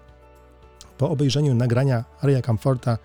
Po 0.98 1.10
obejrzeniu 1.10 1.54
nagrania 1.54 2.04
Aria 2.20 2.42
Comforta 2.42 2.98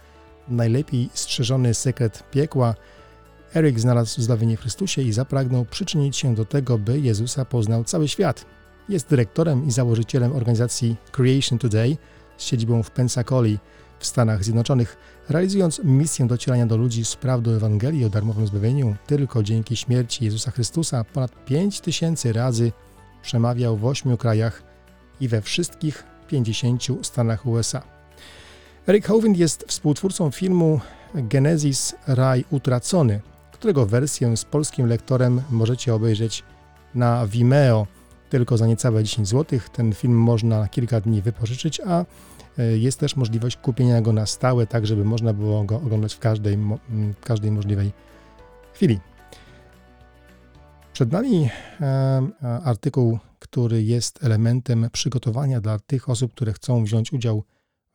Najlepiej 0.49 1.09
strzeżony 1.13 1.73
sekret 1.73 2.23
piekła, 2.31 2.75
Eryk 3.55 3.79
znalazł 3.79 4.21
zbawienie 4.21 4.57
w 4.57 4.61
Chrystusie 4.61 5.01
i 5.01 5.13
zapragnął 5.13 5.65
przyczynić 5.65 6.17
się 6.17 6.35
do 6.35 6.45
tego, 6.45 6.77
by 6.77 6.99
Jezusa 6.99 7.45
poznał 7.45 7.83
cały 7.83 8.07
świat. 8.07 8.45
Jest 8.89 9.09
dyrektorem 9.09 9.67
i 9.67 9.71
założycielem 9.71 10.35
organizacji 10.35 10.95
Creation 11.11 11.59
Today 11.59 11.97
z 12.37 12.43
siedzibą 12.43 12.83
w 12.83 12.91
Pensacola 12.91 13.49
w 13.99 14.05
Stanach 14.05 14.43
Zjednoczonych, 14.43 14.97
realizując 15.29 15.81
misję 15.83 16.27
docierania 16.27 16.65
do 16.65 16.77
ludzi 16.77 17.05
z 17.05 17.15
prawdą 17.15 17.51
Ewangelii 17.51 18.05
o 18.05 18.09
darmowym 18.09 18.47
zbawieniu. 18.47 18.95
Tylko 19.07 19.43
dzięki 19.43 19.75
śmierci 19.75 20.25
Jezusa 20.25 20.51
Chrystusa 20.51 21.03
ponad 21.03 21.45
5 21.45 21.81
tysięcy 21.81 22.33
razy 22.33 22.71
przemawiał 23.21 23.77
w 23.77 23.85
ośmiu 23.85 24.17
krajach 24.17 24.63
i 25.21 25.27
we 25.27 25.41
wszystkich 25.41 26.03
50 26.27 26.83
stanach 27.01 27.45
USA. 27.45 27.81
Eric 28.87 29.07
Hovind 29.07 29.37
jest 29.37 29.65
współtwórcą 29.67 30.31
filmu 30.31 30.79
Genesis 31.15 31.95
Raj 32.07 32.45
Utracony, 32.51 33.21
którego 33.51 33.85
wersję 33.85 34.37
z 34.37 34.45
polskim 34.45 34.87
lektorem 34.87 35.41
możecie 35.49 35.93
obejrzeć 35.93 36.43
na 36.95 37.27
Vimeo 37.27 37.87
tylko 38.29 38.57
za 38.57 38.67
niecałe 38.67 39.03
10 39.03 39.27
zł. 39.27 39.59
Ten 39.73 39.93
film 39.93 40.13
można 40.13 40.67
kilka 40.67 41.01
dni 41.01 41.21
wypożyczyć, 41.21 41.79
a 41.79 42.05
jest 42.77 42.99
też 42.99 43.15
możliwość 43.15 43.57
kupienia 43.57 44.01
go 44.01 44.13
na 44.13 44.25
stałe, 44.25 44.67
tak 44.67 44.87
żeby 44.87 45.05
można 45.05 45.33
było 45.33 45.63
go 45.63 45.75
oglądać 45.75 46.13
w 46.13 46.19
każdej, 46.19 46.57
w 47.21 47.25
każdej 47.25 47.51
możliwej 47.51 47.91
chwili. 48.73 48.99
Przed 50.93 51.11
nami 51.11 51.49
e, 51.81 52.27
artykuł, 52.63 53.19
który 53.39 53.83
jest 53.83 54.23
elementem 54.23 54.89
przygotowania 54.91 55.61
dla 55.61 55.79
tych 55.79 56.09
osób, 56.09 56.33
które 56.33 56.53
chcą 56.53 56.83
wziąć 56.83 57.13
udział 57.13 57.43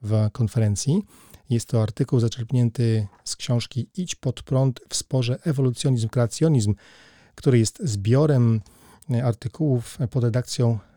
w 0.02 0.28
konferencji. 0.32 1.02
Jest 1.50 1.68
to 1.68 1.82
artykuł 1.82 2.20
zaczerpnięty 2.20 3.06
z 3.24 3.36
książki 3.36 3.88
Idź 3.96 4.14
pod 4.14 4.42
prąd 4.42 4.80
w 4.88 4.96
sporze 4.96 5.38
ewolucjonizm, 5.44 6.08
kreacjonizm, 6.08 6.74
który 7.34 7.58
jest 7.58 7.78
zbiorem 7.84 8.60
e, 9.10 9.24
artykułów 9.24 9.98
pod 10.10 10.24
redakcją 10.24 10.78
Mm, 10.78 10.91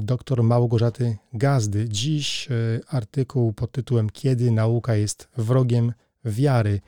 dr 0.00 0.42
Małgorzaty 0.42 1.16
Gazdy. 1.32 1.88
Dziś 1.88 2.48
e, 2.50 2.54
artykuł 2.88 3.52
pod 3.52 3.72
tytułem 3.72 4.10
Kiedy 4.10 4.50
nauka 4.50 4.94
jest 4.94 5.28
wrogiem 5.36 5.92
wiary. 6.24 6.80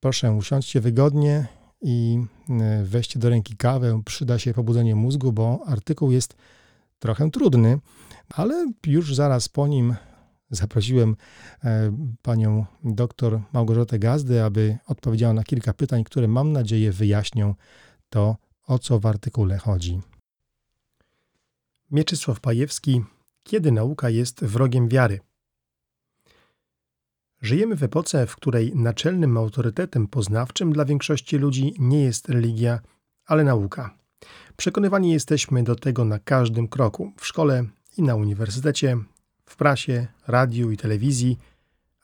Proszę, 0.00 0.32
usiądźcie 0.32 0.80
wygodnie 0.80 1.46
i 1.82 2.18
e, 2.50 2.84
weźcie 2.84 3.18
do 3.18 3.30
ręki 3.30 3.56
kawę. 3.56 4.02
Przyda 4.04 4.38
się 4.38 4.54
pobudzenie 4.54 4.94
mózgu, 4.94 5.32
bo 5.32 5.60
artykuł 5.66 6.10
jest 6.10 6.36
trochę 6.98 7.30
trudny, 7.30 7.78
ale 8.28 8.72
już 8.86 9.14
zaraz 9.14 9.48
po 9.48 9.68
nim 9.68 9.94
zaprosiłem 10.50 11.16
e, 11.64 11.92
panią 12.22 12.64
dr 12.84 13.40
Małgorzatę 13.52 13.98
Gazdy, 13.98 14.42
aby 14.42 14.78
odpowiedziała 14.86 15.34
na 15.34 15.44
kilka 15.44 15.74
pytań, 15.74 16.04
które 16.04 16.28
mam 16.28 16.52
nadzieję 16.52 16.92
wyjaśnią 16.92 17.54
to, 18.10 18.36
o 18.66 18.78
co 18.78 19.00
w 19.00 19.06
artykule 19.06 19.58
chodzi. 19.58 20.00
Mieczysław 21.90 22.40
Pajewski 22.40 23.04
Kiedy 23.42 23.72
nauka 23.72 24.10
jest 24.10 24.44
wrogiem 24.44 24.88
wiary? 24.88 25.20
Żyjemy 27.42 27.76
w 27.76 27.82
epoce, 27.82 28.26
w 28.26 28.36
której 28.36 28.72
naczelnym 28.74 29.36
autorytetem 29.36 30.06
poznawczym 30.06 30.72
dla 30.72 30.84
większości 30.84 31.38
ludzi 31.38 31.74
nie 31.78 32.04
jest 32.04 32.28
religia, 32.28 32.80
ale 33.26 33.44
nauka. 33.44 33.94
Przekonywani 34.56 35.12
jesteśmy 35.12 35.62
do 35.62 35.76
tego 35.76 36.04
na 36.04 36.18
każdym 36.18 36.68
kroku 36.68 37.12
w 37.16 37.26
szkole 37.26 37.64
i 37.96 38.02
na 38.02 38.14
uniwersytecie, 38.14 38.96
w 39.44 39.56
prasie, 39.56 40.06
radiu 40.26 40.70
i 40.70 40.76
telewizji, 40.76 41.38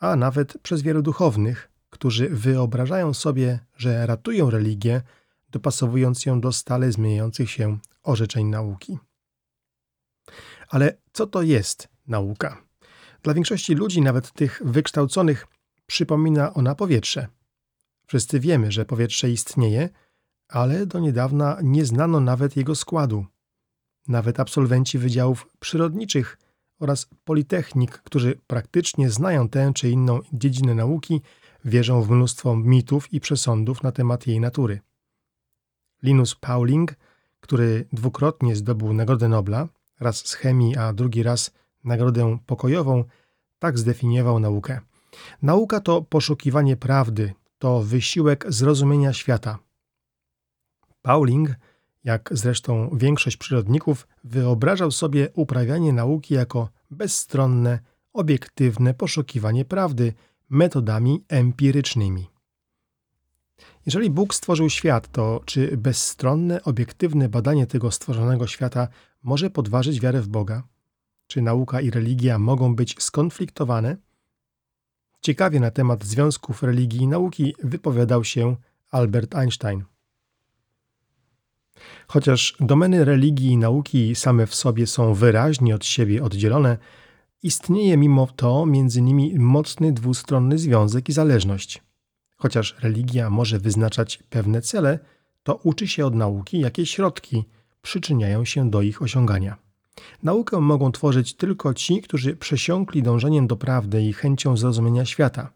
a 0.01 0.17
nawet 0.17 0.59
przez 0.63 0.83
wielu 0.83 1.03
duchownych, 1.03 1.71
którzy 1.91 2.29
wyobrażają 2.29 3.15
sobie, 3.15 3.59
że 3.77 4.07
ratują 4.07 4.51
religię, 4.51 5.03
dopasowując 5.51 6.27
ją 6.27 6.41
do 6.41 6.53
stale 6.53 6.93
zmieniających 6.93 7.51
się 7.51 7.79
orzeczeń 8.03 8.47
nauki. 8.47 8.99
Ale 10.69 10.97
co 11.13 11.27
to 11.27 11.43
jest 11.43 11.89
nauka? 12.07 12.63
Dla 13.23 13.35
większości 13.35 13.75
ludzi, 13.75 14.03
nawet 14.03 14.33
tych 14.33 14.63
wykształconych, 14.65 15.47
przypomina 15.87 16.55
ona 16.55 16.75
powietrze. 16.75 17.29
Wszyscy 18.07 18.41
wiemy, 18.41 18.73
że 18.73 18.85
powietrze 18.85 19.31
istnieje, 19.31 19.89
ale 20.49 20.87
do 20.87 20.99
niedawna 20.99 21.59
nie 21.63 21.85
znano 21.85 22.21
nawet 22.21 22.57
jego 22.57 22.75
składu. 22.75 23.27
Nawet 24.09 24.41
absolwenci 24.41 24.99
wydziałów 24.99 25.49
przyrodniczych 25.61 26.39
oraz 26.79 27.09
politechnik, 27.25 27.93
którzy 27.93 28.41
praktycznie 28.47 29.11
znają 29.11 29.49
tę 29.49 29.73
czy 29.75 29.91
inną 29.91 30.21
dziedzinę 30.33 30.75
nauki, 30.75 31.21
wierzą 31.65 32.03
w 32.03 32.11
mnóstwo 32.11 32.57
mitów 32.57 33.13
i 33.13 33.21
przesądów 33.21 33.83
na 33.83 33.93
temat 33.93 34.27
jej 34.27 34.41
natury. 34.41 34.81
Linus 36.03 36.35
Pauling, 36.35 36.95
który 37.41 37.89
dwukrotnie 37.93 38.57
zdobył 38.57 38.93
Nagrodę 38.93 39.29
Nobla, 39.29 39.69
raz 40.01 40.17
z 40.27 40.35
chemii, 40.35 40.77
a 40.77 40.93
drugi 40.93 41.23
raz 41.23 41.51
Nagrodę 41.85 42.39
Pokojową, 42.47 43.05
tak 43.59 43.79
zdefiniował 43.79 44.41
naukę. 44.41 44.81
Nauka 45.43 45.81
to 45.81 46.03
poszukiwanie 46.03 46.77
prawdy, 46.77 47.33
to 47.59 47.83
wysiłek 47.83 48.45
zrozumienia 48.49 49.13
świata. 49.13 49.59
Pauling, 51.03 51.51
jak 52.05 52.31
zresztą 52.33 52.91
większość 52.97 53.37
przyrodników, 53.37 54.09
wyobrażał 54.25 54.91
sobie 54.91 55.29
uprawianie 55.35 55.93
nauki 55.93 56.35
jako 56.35 56.69
bezstronne, 56.91 57.79
obiektywne 58.13 58.95
poszukiwanie 58.95 59.65
prawdy 59.65 60.13
metodami 60.49 61.25
empirycznymi. 61.29 62.36
Jeżeli 63.87 64.11
Bóg 64.11 64.35
stworzył 64.35 64.71
świat, 64.71 65.13
to 65.13 65.41
czy 65.45 65.77
bezstronne, 65.77 66.63
obiektywne 66.63 67.29
badanie 67.29 67.67
tego 67.67 67.91
stworzonego 67.91 68.47
świata 68.47 68.89
może 69.23 69.51
podważyć 69.51 70.01
wiarę 70.01 70.21
w 70.21 70.29
Boga? 70.29 70.63
Czy 71.27 71.43
nauka 71.43 71.81
i 71.81 71.91
religia 71.91 72.39
mogą 72.39 72.75
być 72.75 73.03
skonfliktowane? 73.03 73.97
Ciekawie 75.21 75.61
na 75.61 75.71
temat 75.71 76.05
związków 76.05 76.63
religii 76.63 77.01
i 77.01 77.07
nauki 77.07 77.55
wypowiadał 77.63 78.25
się 78.25 78.57
Albert 78.91 79.35
Einstein. 79.35 79.85
Chociaż 82.09 82.57
domeny 82.61 83.05
religii 83.05 83.51
i 83.51 83.57
nauki 83.57 84.15
same 84.15 84.47
w 84.47 84.55
sobie 84.55 84.87
są 84.87 85.15
wyraźnie 85.15 85.75
od 85.75 85.85
siebie 85.85 86.25
oddzielone, 86.25 86.79
istnieje 87.43 87.97
mimo 87.97 88.27
to 88.37 88.67
między 88.67 89.03
nimi 89.03 89.39
mocny 89.39 89.93
dwustronny 89.93 90.59
związek 90.59 91.09
i 91.09 91.13
zależność. 91.13 91.86
Chociaż 92.37 92.77
religia 92.81 93.31
może 93.31 93.59
wyznaczać 93.59 94.23
pewne 94.31 94.63
cele, 94.63 94.99
to 95.43 95.55
uczy 95.55 95.89
się 95.89 96.07
od 96.07 96.15
nauki, 96.15 96.61
jakie 96.61 96.87
środki 96.87 97.45
przyczyniają 97.83 98.45
się 98.45 98.71
do 98.71 98.83
ich 98.83 99.03
osiągania. 99.03 99.57
Naukę 100.23 100.61
mogą 100.61 100.93
tworzyć 100.93 101.35
tylko 101.35 101.75
ci, 101.75 102.03
którzy 102.03 102.37
przesiąkli 102.37 103.03
dążeniem 103.03 103.47
do 103.47 103.57
prawdy 103.57 104.03
i 104.03 104.13
chęcią 104.13 104.57
zrozumienia 104.57 105.05
świata. 105.05 105.51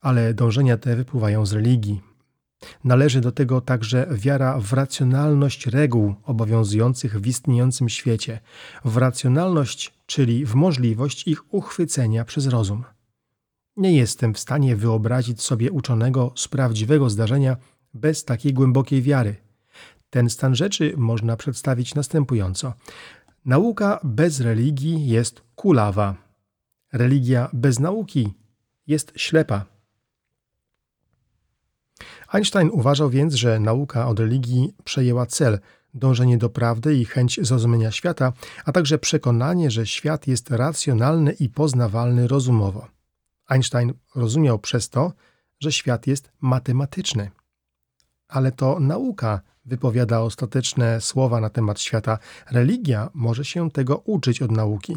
Ale 0.00 0.34
dążenia 0.34 0.76
te 0.76 0.96
wypływają 0.96 1.46
z 1.46 1.52
religii. 1.52 2.00
Należy 2.84 3.20
do 3.20 3.32
tego 3.32 3.60
także 3.60 4.06
wiara 4.10 4.60
w 4.60 4.72
racjonalność 4.72 5.66
reguł 5.66 6.14
obowiązujących 6.24 7.20
w 7.20 7.26
istniejącym 7.26 7.88
świecie, 7.88 8.40
w 8.84 8.96
racjonalność, 8.96 9.94
czyli 10.06 10.46
w 10.46 10.54
możliwość 10.54 11.28
ich 11.28 11.54
uchwycenia 11.54 12.24
przez 12.24 12.46
rozum. 12.46 12.84
Nie 13.76 13.92
jestem 13.92 14.34
w 14.34 14.38
stanie 14.38 14.76
wyobrazić 14.76 15.42
sobie 15.42 15.72
uczonego 15.72 16.32
z 16.36 16.48
prawdziwego 16.48 17.10
zdarzenia 17.10 17.56
bez 17.94 18.24
takiej 18.24 18.52
głębokiej 18.54 19.02
wiary. 19.02 19.36
Ten 20.10 20.30
stan 20.30 20.54
rzeczy 20.54 20.94
można 20.96 21.36
przedstawić 21.36 21.94
następująco. 21.94 22.72
Nauka 23.44 24.00
bez 24.04 24.40
religii 24.40 25.06
jest 25.06 25.42
kulawa. 25.54 26.14
Religia 26.92 27.48
bez 27.52 27.78
nauki 27.78 28.34
jest 28.86 29.12
ślepa. 29.16 29.64
Einstein 32.28 32.70
uważał 32.72 33.10
więc, 33.10 33.34
że 33.34 33.60
nauka 33.60 34.08
od 34.08 34.20
religii 34.20 34.74
przejęła 34.84 35.26
cel 35.26 35.58
dążenie 35.94 36.38
do 36.38 36.48
prawdy 36.50 36.94
i 36.94 37.04
chęć 37.04 37.40
zrozumienia 37.42 37.90
świata, 37.90 38.32
a 38.64 38.72
także 38.72 38.98
przekonanie, 38.98 39.70
że 39.70 39.86
świat 39.86 40.26
jest 40.26 40.50
racjonalny 40.50 41.32
i 41.32 41.48
poznawalny 41.48 42.28
rozumowo. 42.28 42.88
Einstein 43.48 43.92
rozumiał 44.14 44.58
przez 44.58 44.88
to, 44.88 45.12
że 45.60 45.72
świat 45.72 46.06
jest 46.06 46.32
matematyczny. 46.40 47.30
Ale 48.28 48.52
to 48.52 48.80
nauka 48.80 49.40
wypowiada 49.64 50.20
ostateczne 50.20 51.00
słowa 51.00 51.40
na 51.40 51.50
temat 51.50 51.80
świata. 51.80 52.18
Religia 52.50 53.10
może 53.14 53.44
się 53.44 53.70
tego 53.70 53.96
uczyć 53.96 54.42
od 54.42 54.50
nauki. 54.50 54.96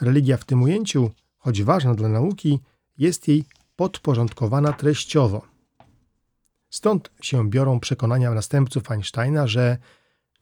Religia 0.00 0.36
w 0.36 0.44
tym 0.44 0.62
ujęciu, 0.62 1.10
choć 1.38 1.62
ważna 1.62 1.94
dla 1.94 2.08
nauki, 2.08 2.60
jest 2.98 3.28
jej 3.28 3.44
podporządkowana 3.76 4.72
treściowo. 4.72 5.46
Stąd 6.70 7.10
się 7.22 7.50
biorą 7.50 7.80
przekonania 7.80 8.30
następców 8.30 8.90
Einsteina, 8.90 9.46
że 9.46 9.78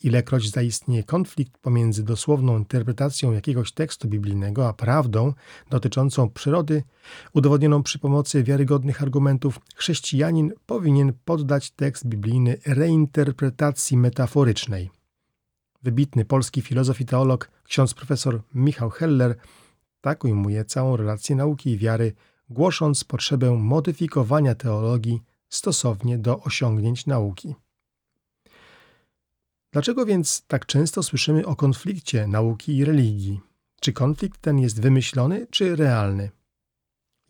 Ilekroć 0.03 0.51
zaistnieje 0.51 1.05
konflikt 1.05 1.59
pomiędzy 1.59 2.05
dosłowną 2.05 2.59
interpretacją 2.59 3.33
jakiegoś 3.33 3.73
tekstu 3.73 4.09
biblijnego 4.09 4.69
a 4.69 4.73
prawdą 4.73 5.33
dotyczącą 5.71 6.31
przyrody, 6.31 6.83
udowodnioną 7.33 7.83
przy 7.83 7.99
pomocy 7.99 8.43
wiarygodnych 8.43 9.03
argumentów, 9.03 9.61
chrześcijanin 9.75 10.53
powinien 10.67 11.13
poddać 11.25 11.71
tekst 11.71 12.07
biblijny 12.07 12.57
reinterpretacji 12.67 13.97
metaforycznej. 13.97 14.91
Wybitny 15.83 16.25
polski 16.25 16.63
filozof 16.63 17.01
i 17.01 17.05
teolog, 17.07 17.51
ksiądz 17.65 17.95
profesor 17.95 18.43
Michał 18.55 18.91
Heller, 18.91 19.37
tak 20.01 20.25
ujmuje 20.25 20.65
całą 20.65 20.97
relację 20.97 21.37
nauki 21.37 21.71
i 21.71 21.79
wiary, 21.79 22.13
głosząc 22.51 23.05
potrzebę 23.05 23.51
modyfikowania 23.51 24.55
teologii 24.55 25.23
stosownie 25.49 26.19
do 26.19 26.41
osiągnięć 26.41 27.07
nauki. 27.07 27.55
Dlaczego 29.77 30.07
więc 30.07 30.43
tak 30.47 30.67
często 30.67 31.03
słyszymy 31.03 31.47
o 31.47 31.57
konflikcie 31.57 32.27
nauki 32.27 32.77
i 32.77 32.85
religii? 32.85 33.41
Czy 33.81 33.93
konflikt 33.93 34.41
ten 34.41 34.59
jest 34.59 34.81
wymyślony, 34.81 35.47
czy 35.51 35.77
realny? 35.77 36.31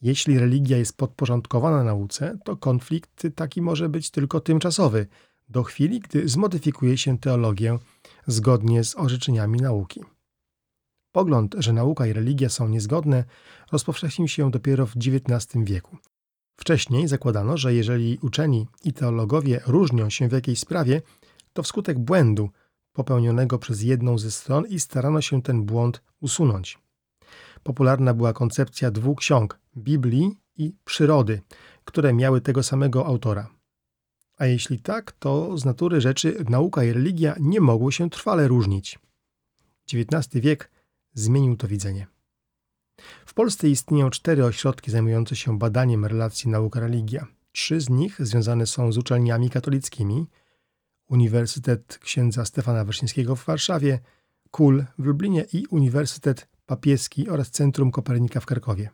Jeśli 0.03 0.39
religia 0.39 0.79
jest 0.79 0.97
podporządkowana 0.97 1.85
nauce, 1.85 2.39
to 2.45 2.57
konflikt 2.57 3.27
taki 3.35 3.63
może 3.63 3.89
być 3.89 4.11
tylko 4.11 4.41
tymczasowy, 4.41 5.07
do 5.49 5.63
chwili, 5.63 6.01
gdy 6.01 6.29
zmodyfikuje 6.29 6.99
się 6.99 7.19
teologię 7.19 7.79
zgodnie 8.27 8.85
z 8.85 8.97
orzeczeniami 8.97 9.61
nauki. 9.61 10.01
Pogląd, 11.13 11.55
że 11.59 11.73
nauka 11.73 12.07
i 12.07 12.13
religia 12.13 12.49
są 12.49 12.69
niezgodne, 12.69 13.25
rozpowszechnił 13.73 14.29
się 14.29 14.51
dopiero 14.51 14.87
w 14.87 14.95
XIX 14.97 15.65
wieku. 15.65 15.97
Wcześniej 16.57 17.09
zakładano, 17.09 17.57
że 17.57 17.75
jeżeli 17.75 18.19
uczeni 18.23 18.67
i 18.85 18.93
teologowie 18.93 19.61
różnią 19.67 20.11
się 20.11 20.29
w 20.29 20.33
jakiejś 20.33 20.59
sprawie, 20.59 21.03
to 21.57 21.63
wskutek 21.63 21.99
błędu 21.99 22.51
popełnionego 22.93 23.59
przez 23.59 23.83
jedną 23.83 24.19
ze 24.19 24.31
stron 24.31 24.67
i 24.67 24.81
starano 24.81 25.21
się 25.21 25.43
ten 25.43 25.63
błąd 25.63 26.03
usunąć. 26.21 26.79
Popularna 27.63 28.15
była 28.15 28.33
koncepcja 28.33 28.91
dwóch 28.91 29.19
ksiąg 29.19 29.59
Biblii 29.77 30.41
i 30.57 30.75
Przyrody, 30.85 31.41
które 31.85 32.13
miały 32.13 32.41
tego 32.41 32.63
samego 32.63 33.07
autora. 33.07 33.51
A 34.39 34.47
jeśli 34.47 34.81
tak, 34.81 35.13
to 35.13 35.59
z 35.59 35.65
natury 35.65 36.01
rzeczy 36.01 36.45
nauka 36.49 36.85
i 36.85 36.93
religia 36.93 37.37
nie 37.41 37.61
mogły 37.61 37.93
się 37.93 38.11
trwale 38.11 38.49
różnić. 38.49 38.99
XIX 39.93 40.45
wiek 40.45 40.71
zmienił 41.15 41.57
to 41.57 41.69
widzenie. 41.69 42.07
W 43.27 43.35
Polsce 43.35 43.69
istnieją 43.69 44.11
cztery 44.11 44.45
ośrodki 44.45 44.91
zajmujące 44.91 45.37
się 45.37 45.59
badaniem 45.59 46.05
relacji 46.05 46.51
nauka-religia. 46.51 47.27
Trzy 47.53 47.81
z 47.81 47.91
nich 47.91 48.27
związane 48.27 48.67
są 48.67 48.93
z 48.93 48.99
uczelniami 48.99 49.51
katolickimi– 49.51 50.27
Uniwersytet 51.09 51.99
księdza 51.99 52.45
Stefana 52.45 52.85
Wyszyńskiego 52.85 53.37
w 53.37 53.45
Warszawie, 53.45 53.99
KUL 54.51 54.85
w 54.99 55.05
Lublinie 55.05 55.47
i 55.53 55.67
Uniwersytet 55.67 56.49
Papieski 56.67 57.29
oraz 57.29 57.51
Centrum 57.51 57.91
Kopernika 57.91 58.41
w 58.41 58.47
Krakowie. 58.47 58.91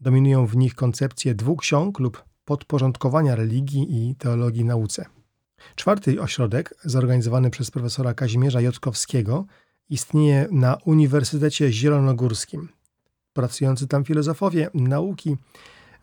Dominują 0.00 0.46
w 0.46 0.56
nich 0.56 0.74
koncepcje 0.74 1.34
dwóch 1.34 1.60
ksiąg 1.60 1.98
lub 1.98 2.24
podporządkowania 2.44 3.34
religii 3.34 4.10
i 4.10 4.14
teologii 4.14 4.64
nauce. 4.64 5.06
Czwarty 5.74 6.22
ośrodek, 6.22 6.74
zorganizowany 6.84 7.50
przez 7.50 7.70
profesora 7.70 8.14
Kazimierza 8.14 8.60
Jotkowskiego, 8.60 9.46
istnieje 9.88 10.48
na 10.50 10.78
Uniwersytecie 10.84 11.72
Zielonogórskim. 11.72 12.68
Pracujący 13.32 13.88
tam 13.88 14.04
filozofowie 14.04 14.70
nauki 14.74 15.36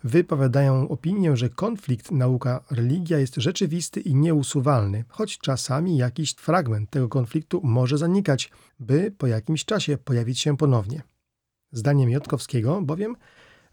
wypowiadają 0.03 0.89
opinię, 0.89 1.37
że 1.37 1.49
konflikt 1.49 2.11
nauka-religia 2.11 3.19
jest 3.19 3.35
rzeczywisty 3.35 3.99
i 4.01 4.15
nieusuwalny, 4.15 5.03
choć 5.09 5.37
czasami 5.37 5.97
jakiś 5.97 6.33
fragment 6.33 6.89
tego 6.89 7.09
konfliktu 7.09 7.61
może 7.63 7.97
zanikać, 7.97 8.51
by 8.79 9.11
po 9.17 9.27
jakimś 9.27 9.65
czasie 9.65 9.97
pojawić 9.97 10.39
się 10.39 10.57
ponownie. 10.57 11.01
Zdaniem 11.71 12.09
Jotkowskiego 12.09 12.81
bowiem 12.81 13.15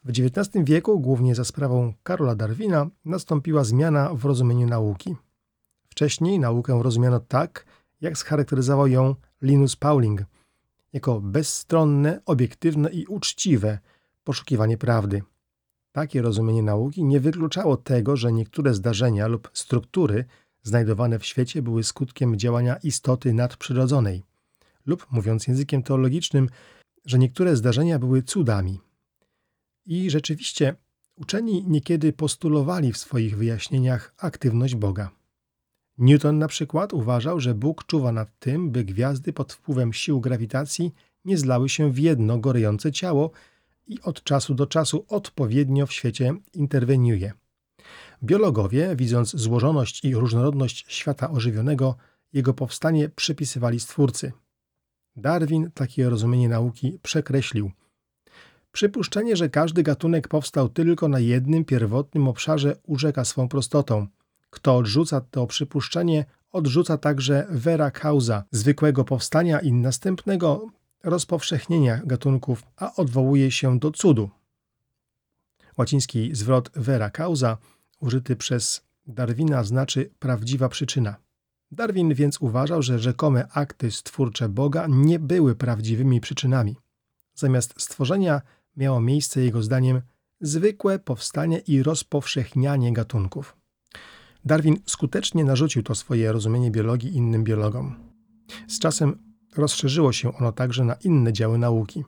W 0.05 0.11
XIX 0.11 0.65
wieku, 0.65 1.01
głównie 1.01 1.35
za 1.35 1.45
sprawą 1.45 1.93
Karola 2.03 2.35
Darwina, 2.35 2.87
nastąpiła 3.05 3.65
zmiana 3.65 4.15
w 4.15 4.25
rozumieniu 4.25 4.67
nauki. 4.67 5.17
Wcześniej 5.89 6.39
naukę 6.39 6.83
rozumiano 6.83 7.21
tak, 7.21 7.67
jak 8.01 8.19
scharakteryzował 8.19 8.87
ją 8.87 9.15
Linus 9.43 9.77
Pauling, 9.77 10.23
jako 10.93 11.21
bezstronne, 11.21 12.21
obiektywne 12.27 12.91
i 12.91 13.07
uczciwe 13.07 13.79
poszukiwanie 14.25 14.79
prawdy. 14.79 15.23
Takie 15.95 16.23
rozumienie 16.23 16.63
nauki 16.63 17.05
nie 17.05 17.21
wykluczało 17.21 17.77
tego, 17.77 18.17
że 18.17 18.33
niektóre 18.33 18.75
zdarzenia 18.75 19.27
lub 19.27 19.51
struktury 19.53 20.25
znajdowane 20.63 21.19
w 21.19 21.27
świecie 21.27 21.63
były 21.63 21.85
skutkiem 21.85 22.39
działania 22.39 22.77
istoty 22.77 23.35
nadprzyrodzonej, 23.35 24.23
lub 24.87 25.07
mówiąc 25.11 25.47
językiem 25.47 25.83
teologicznym, 25.83 26.49
że 27.07 27.19
niektóre 27.19 27.57
zdarzenia 27.57 27.99
były 27.99 28.23
cudami. 28.23 28.81
I 29.87 30.11
rzeczywiście 30.11 30.75
uczeni 31.17 31.65
niekiedy 31.69 32.13
postulowali 32.13 32.93
w 32.93 32.99
swoich 32.99 33.37
wyjaśnieniach 33.37 34.15
aktywność 34.19 34.75
Boga. 34.75 35.11
Newton 35.99 36.39
na 36.39 36.49
przykład 36.49 36.93
uważał, 36.93 37.41
że 37.41 37.55
Bóg 37.55 37.85
czuwa 37.85 38.13
nad 38.13 38.39
tym, 38.39 38.71
by 38.71 38.85
gwiazdy 38.85 39.33
pod 39.33 39.53
wpływem 39.53 39.93
sił 39.93 40.21
grawitacji 40.21 40.95
nie 41.25 41.39
zlały 41.39 41.69
się 41.69 41.93
w 41.93 41.99
jedno 41.99 42.39
gorejące 42.39 42.93
ciało 42.93 43.31
i 43.87 44.03
od 44.03 44.23
czasu 44.23 44.55
do 44.55 44.67
czasu 44.67 45.05
odpowiednio 45.09 45.87
w 45.87 45.93
świecie 45.93 46.35
interweniuje. 46.53 47.33
Biologowie, 48.23 48.97
widząc 48.97 49.37
złożoność 49.37 50.05
i 50.05 50.15
różnorodność 50.15 50.85
świata 50.89 51.31
ożywionego, 51.31 51.97
jego 52.33 52.55
powstanie 52.55 53.09
przypisywali 53.09 53.81
Stwórcy. 53.81 54.33
Darwin 55.17 55.71
takie 55.75 56.11
rozumienie 56.11 56.49
nauki 56.49 56.99
przekreślił. 57.03 57.71
Przypuszczenie, 58.73 59.37
że 59.37 59.49
każdy 59.49 59.83
gatunek 59.83 60.29
powstał 60.29 60.69
tylko 60.69 61.09
na 61.09 61.21
jednym 61.21 61.65
pierwotnym 61.65 62.29
obszarze, 62.29 62.77
urzeka 62.83 63.25
swą 63.25 63.49
prostotą. 63.49 64.07
Kto 64.51 64.77
odrzuca 64.77 65.21
to 65.21 65.47
przypuszczenie, 65.47 66.25
odrzuca 66.53 66.99
także 66.99 67.47
vera 67.51 67.91
causa 67.91 68.45
zwykłego 68.51 69.05
powstania 69.05 69.61
i 69.61 69.73
następnego 69.73 70.67
rozpowszechnienia 71.05 72.01
gatunków, 72.05 72.63
a 72.77 72.95
odwołuje 72.95 73.51
się 73.51 73.79
do 73.79 73.91
cudu. 73.91 74.31
Łaciński 75.79 76.35
zwrot 76.35 76.71
vera 76.75 77.11
causa, 77.11 77.59
użyty 78.01 78.37
przez 78.37 78.85
Darwina, 79.07 79.65
znaczy 79.65 80.11
prawdziwa 80.19 80.69
przyczyna. 80.69 81.17
Darwin 81.71 82.15
więc 82.15 82.41
uważał, 82.41 82.83
że 82.83 82.99
rzekome 82.99 83.49
akty 83.53 83.91
stwórcze 83.91 84.49
Boga 84.49 84.87
nie 84.89 85.19
były 85.19 85.55
prawdziwymi 85.55 86.21
przyczynami. 86.21 86.77
Zamiast 87.35 87.75
stworzenia 87.83 88.43
miało 88.77 89.01
miejsce, 89.01 89.41
jego 89.41 89.63
zdaniem, 89.63 90.03
zwykłe 90.41 90.99
powstanie 90.99 91.59
i 91.59 91.83
rozpowszechnianie 91.83 92.93
gatunków. 92.93 93.57
Darwin 94.45 94.77
skutecznie 94.87 95.45
narzucił 95.45 95.83
to 95.83 95.95
swoje 95.95 96.33
rozumienie 96.33 96.71
biologii 96.71 97.17
innym 97.17 97.45
biologom. 97.45 97.95
Z 98.69 98.79
czasem 98.79 99.34
rozszerzyło 99.57 100.13
się 100.13 100.37
ono 100.37 100.53
także 100.53 100.85
na 100.85 100.95
inne 100.95 101.33
działy 101.33 101.59
nauki. 101.59 102.05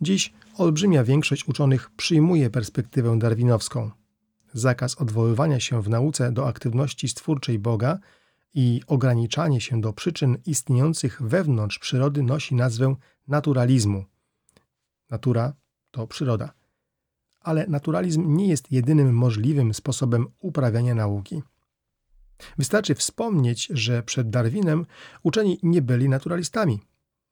Dziś 0.00 0.32
olbrzymia 0.58 1.04
większość 1.04 1.48
uczonych 1.48 1.90
przyjmuje 1.96 2.50
perspektywę 2.50 3.18
darwinowską. 3.18 3.90
Zakaz 4.52 4.94
odwoływania 4.94 5.60
się 5.60 5.82
w 5.82 5.88
nauce 5.88 6.32
do 6.32 6.48
aktywności 6.48 7.08
stwórczej 7.08 7.58
Boga 7.58 7.98
i 8.54 8.80
ograniczanie 8.86 9.60
się 9.60 9.80
do 9.80 9.92
przyczyn 9.92 10.38
istniejących 10.46 11.22
wewnątrz 11.22 11.78
przyrody 11.78 12.22
nosi 12.22 12.54
nazwę 12.54 12.94
naturalizmu. 13.28 14.04
Natura 15.10 15.52
to 15.90 16.06
przyroda. 16.06 16.52
Ale 17.40 17.66
naturalizm 17.66 18.36
nie 18.36 18.48
jest 18.48 18.72
jedynym 18.72 19.14
możliwym 19.14 19.74
sposobem 19.74 20.26
uprawiania 20.40 20.94
nauki. 20.94 21.42
Wystarczy 22.58 22.94
wspomnieć, 22.94 23.68
że 23.70 24.02
przed 24.02 24.30
Darwinem 24.30 24.86
uczeni 25.22 25.58
nie 25.62 25.82
byli 25.82 26.08
naturalistami. 26.08 26.80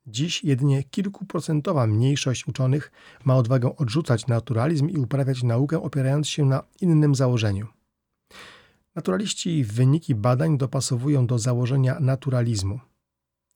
Dziś 0.07 0.45
jedynie 0.45 0.83
kilkuprocentowa 0.83 1.87
mniejszość 1.87 2.49
uczonych 2.49 2.93
ma 3.25 3.37
odwagę 3.37 3.77
odrzucać 3.77 4.27
naturalizm 4.27 4.89
i 4.89 4.97
uprawiać 4.97 5.43
naukę 5.43 5.83
opierając 5.83 6.29
się 6.29 6.45
na 6.45 6.63
innym 6.81 7.15
założeniu. 7.15 7.67
Naturaliści 8.95 9.65
wyniki 9.65 10.15
badań 10.15 10.59
dopasowują 10.59 11.27
do 11.27 11.39
założenia 11.39 12.01
naturalizmu. 12.01 12.81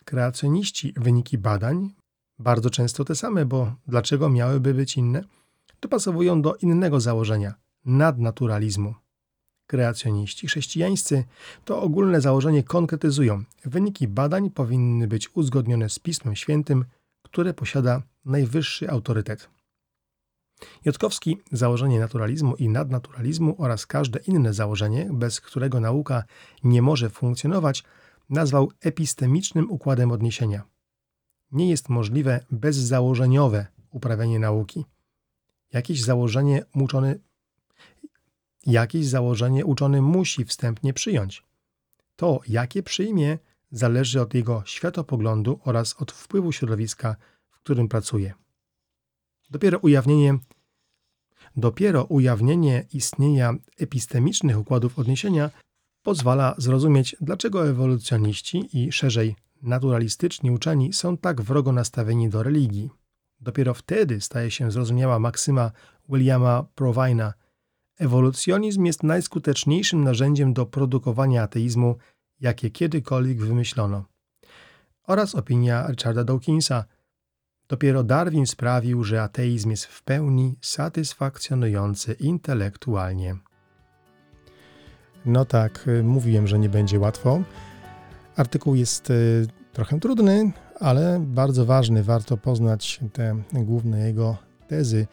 Kreacjoniści 0.05 0.95
wyniki 0.97 1.38
badań, 1.38 1.95
bardzo 2.38 2.71
często 2.71 3.05
te 3.05 3.14
same, 3.14 3.47
bo 3.47 3.75
dlaczego 3.87 4.31
miałyby 4.31 4.75
być 4.75 4.97
inne, 4.97 5.25
dopasowują 5.81 6.43
do 6.43 6.55
innego 6.55 7.01
założenia 7.01 7.55
nadnaturalizmu. 7.85 8.95
Kreacjoniści 9.66 10.46
chrześcijańscy 10.46 11.24
to 11.64 11.83
ogólne 11.83 12.20
założenie 12.20 12.62
konkretyzują. 12.62 13.44
Wyniki 13.64 14.09
badań 14.09 14.50
powinny 14.50 15.09
być 15.09 15.37
uzgodnione 15.37 15.88
z 15.90 15.98
Pismem 15.98 16.37
Świętym, 16.37 16.85
które 17.22 17.55
posiada 17.55 18.03
najwyższy 18.24 18.90
autorytet. 18.90 19.48
Jotkowski 20.85 21.38
założenie 21.53 22.00
naturalizmu 22.00 22.57
i 22.57 22.68
nadnaturalizmu 22.68 23.55
oraz 23.59 23.87
każde 23.87 24.18
inne 24.18 24.55
założenie, 24.55 25.09
bez 25.12 25.40
którego 25.40 25.81
nauka 25.81 26.24
nie 26.64 26.83
może 26.83 27.11
funkcjonować, 27.11 27.85
nazwał 28.31 28.72
epistemicznym 28.81 29.70
układem 29.70 30.12
odniesienia. 30.12 30.62
Nie 31.53 31.70
jest 31.70 31.88
możliwe 31.88 32.44
bezzałożeniowe 32.50 33.66
uprawianie 33.90 34.38
nauki. 34.38 34.85
Jakieś 35.72 36.03
założenie 36.03 36.64
uczony, 36.74 37.20
jakieś 38.66 39.07
założenie 39.07 39.64
uczony 39.64 40.03
musi 40.03 40.44
wstępnie 40.44 40.92
przyjąć. 40.92 41.42
To, 42.16 42.40
jakie 42.48 42.83
przyjmie, 42.83 43.38
zależy 43.70 44.20
od 44.20 44.35
jego 44.35 44.62
światopoglądu 44.66 45.61
oraz 45.64 45.94
od 46.03 46.12
wpływu 46.12 46.53
środowiska, 46.53 47.16
w 47.50 47.59
którym 47.59 47.88
pracuje. 47.88 48.35
Dopiero 49.50 49.79
ujawnienie, 49.79 50.38
dopiero 51.57 52.05
ujawnienie 52.05 52.87
istnienia 52.92 53.55
epistemicznych 53.79 54.59
układów 54.59 54.98
odniesienia 54.98 55.50
pozwala 56.03 56.55
zrozumieć, 56.59 57.16
dlaczego 57.20 57.68
ewolucjoniści 57.68 58.68
i 58.72 58.92
szerzej 58.92 59.37
naturalistyczni 59.62 60.50
uczeni 60.50 60.92
są 60.92 61.16
tak 61.16 61.42
wrogo 61.42 61.72
nastawieni 61.72 62.29
do 62.29 62.42
religii. 62.42 62.90
Dopiero 63.40 63.74
wtedy 63.74 64.20
staje 64.20 64.50
się 64.50 64.70
zrozumiała 64.70 65.18
maksyma 65.18 65.70
Williama 66.09 66.64
Provina– 66.74 67.33
Ewolucjonizm 67.98 68.85
jest 68.85 69.02
najskuteczniejszym 69.02 70.04
narzędziem 70.04 70.52
do 70.52 70.66
produkowania 70.66 71.42
ateizmu, 71.42 71.96
jakie 72.40 72.70
kiedykolwiek 72.70 73.40
wymyślono. 73.40 74.04
Oraz 75.07 75.35
opinia 75.35 75.87
Richarda 75.88 76.24
Dawkinsa. 76.24 76.85
Dopiero 77.68 78.02
Darwin 78.02 78.46
sprawił, 78.46 79.04
że 79.04 79.22
ateizm 79.22 79.70
jest 79.70 79.85
w 79.85 80.02
pełni 80.02 80.57
satysfakcjonujący 80.61 82.12
intelektualnie. 82.12 83.37
No 85.26 85.44
tak, 85.44 85.88
y, 85.88 86.02
mówiłem, 86.02 86.46
że 86.46 86.59
nie 86.59 86.68
będzie 86.68 86.98
łatwo. 86.98 87.42
Artykuł 88.37 88.74
jest 88.74 89.11
y, 89.11 89.46
trochę 89.72 90.00
trudny, 90.00 90.52
ale 90.80 91.24
bardzo 91.26 91.64
ważny. 91.64 92.02
Warto 92.02 92.37
poznać 92.37 93.00
te 93.12 93.42
główne 93.52 94.07
jego 94.07 94.37
tezy. 94.68 95.07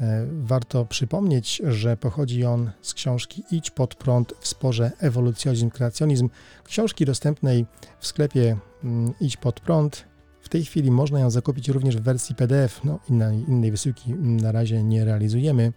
E, 0.00 0.26
warto 0.42 0.84
przypomnieć, 0.84 1.62
że 1.64 1.96
pochodzi 1.96 2.44
on 2.44 2.70
z 2.82 2.94
książki 2.94 3.44
Idź 3.50 3.70
pod 3.70 3.94
prąd 3.94 4.34
w 4.40 4.48
sporze 4.48 4.92
ewolucjonizm, 4.98 5.70
kreacjonizm, 5.70 6.28
książki 6.64 7.04
dostępnej 7.04 7.66
w 7.98 8.06
sklepie 8.06 8.56
mm, 8.84 9.12
Idź 9.20 9.36
pod 9.36 9.60
prąd. 9.60 10.04
W 10.40 10.48
tej 10.48 10.64
chwili 10.64 10.90
można 10.90 11.20
ją 11.20 11.30
zakupić 11.30 11.68
również 11.68 11.96
w 11.96 12.00
wersji 12.00 12.34
PDF, 12.34 12.80
no 12.84 12.98
innej, 13.08 13.44
innej 13.48 13.70
wysyłki 13.70 14.14
na 14.14 14.52
razie 14.52 14.82
nie 14.82 15.04
realizujemy. 15.04 15.72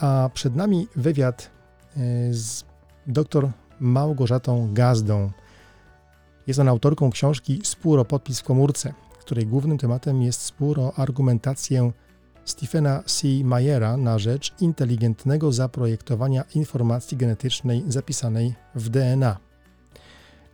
A 0.00 0.30
przed 0.34 0.56
nami 0.56 0.88
wywiad 0.96 1.50
e, 1.96 2.00
z 2.34 2.64
dr 3.06 3.50
Małgorzatą 3.80 4.74
Gazdą. 4.74 5.30
Jest 6.46 6.60
ona 6.60 6.70
autorką 6.70 7.10
książki 7.10 7.60
Spór 7.64 7.98
o 7.98 8.04
podpis 8.04 8.40
w 8.40 8.44
komórce, 8.44 8.94
której 9.20 9.46
głównym 9.46 9.78
tematem 9.78 10.22
jest 10.22 10.40
spór 10.40 10.80
o 10.80 10.94
argumentację 10.94 11.92
Stephena 12.44 13.02
C. 13.06 13.28
Mayera 13.44 13.96
na 13.96 14.18
rzecz 14.18 14.54
inteligentnego 14.60 15.52
zaprojektowania 15.52 16.44
informacji 16.54 17.16
genetycznej 17.16 17.84
zapisanej 17.88 18.54
w 18.74 18.88
DNA. 18.88 19.36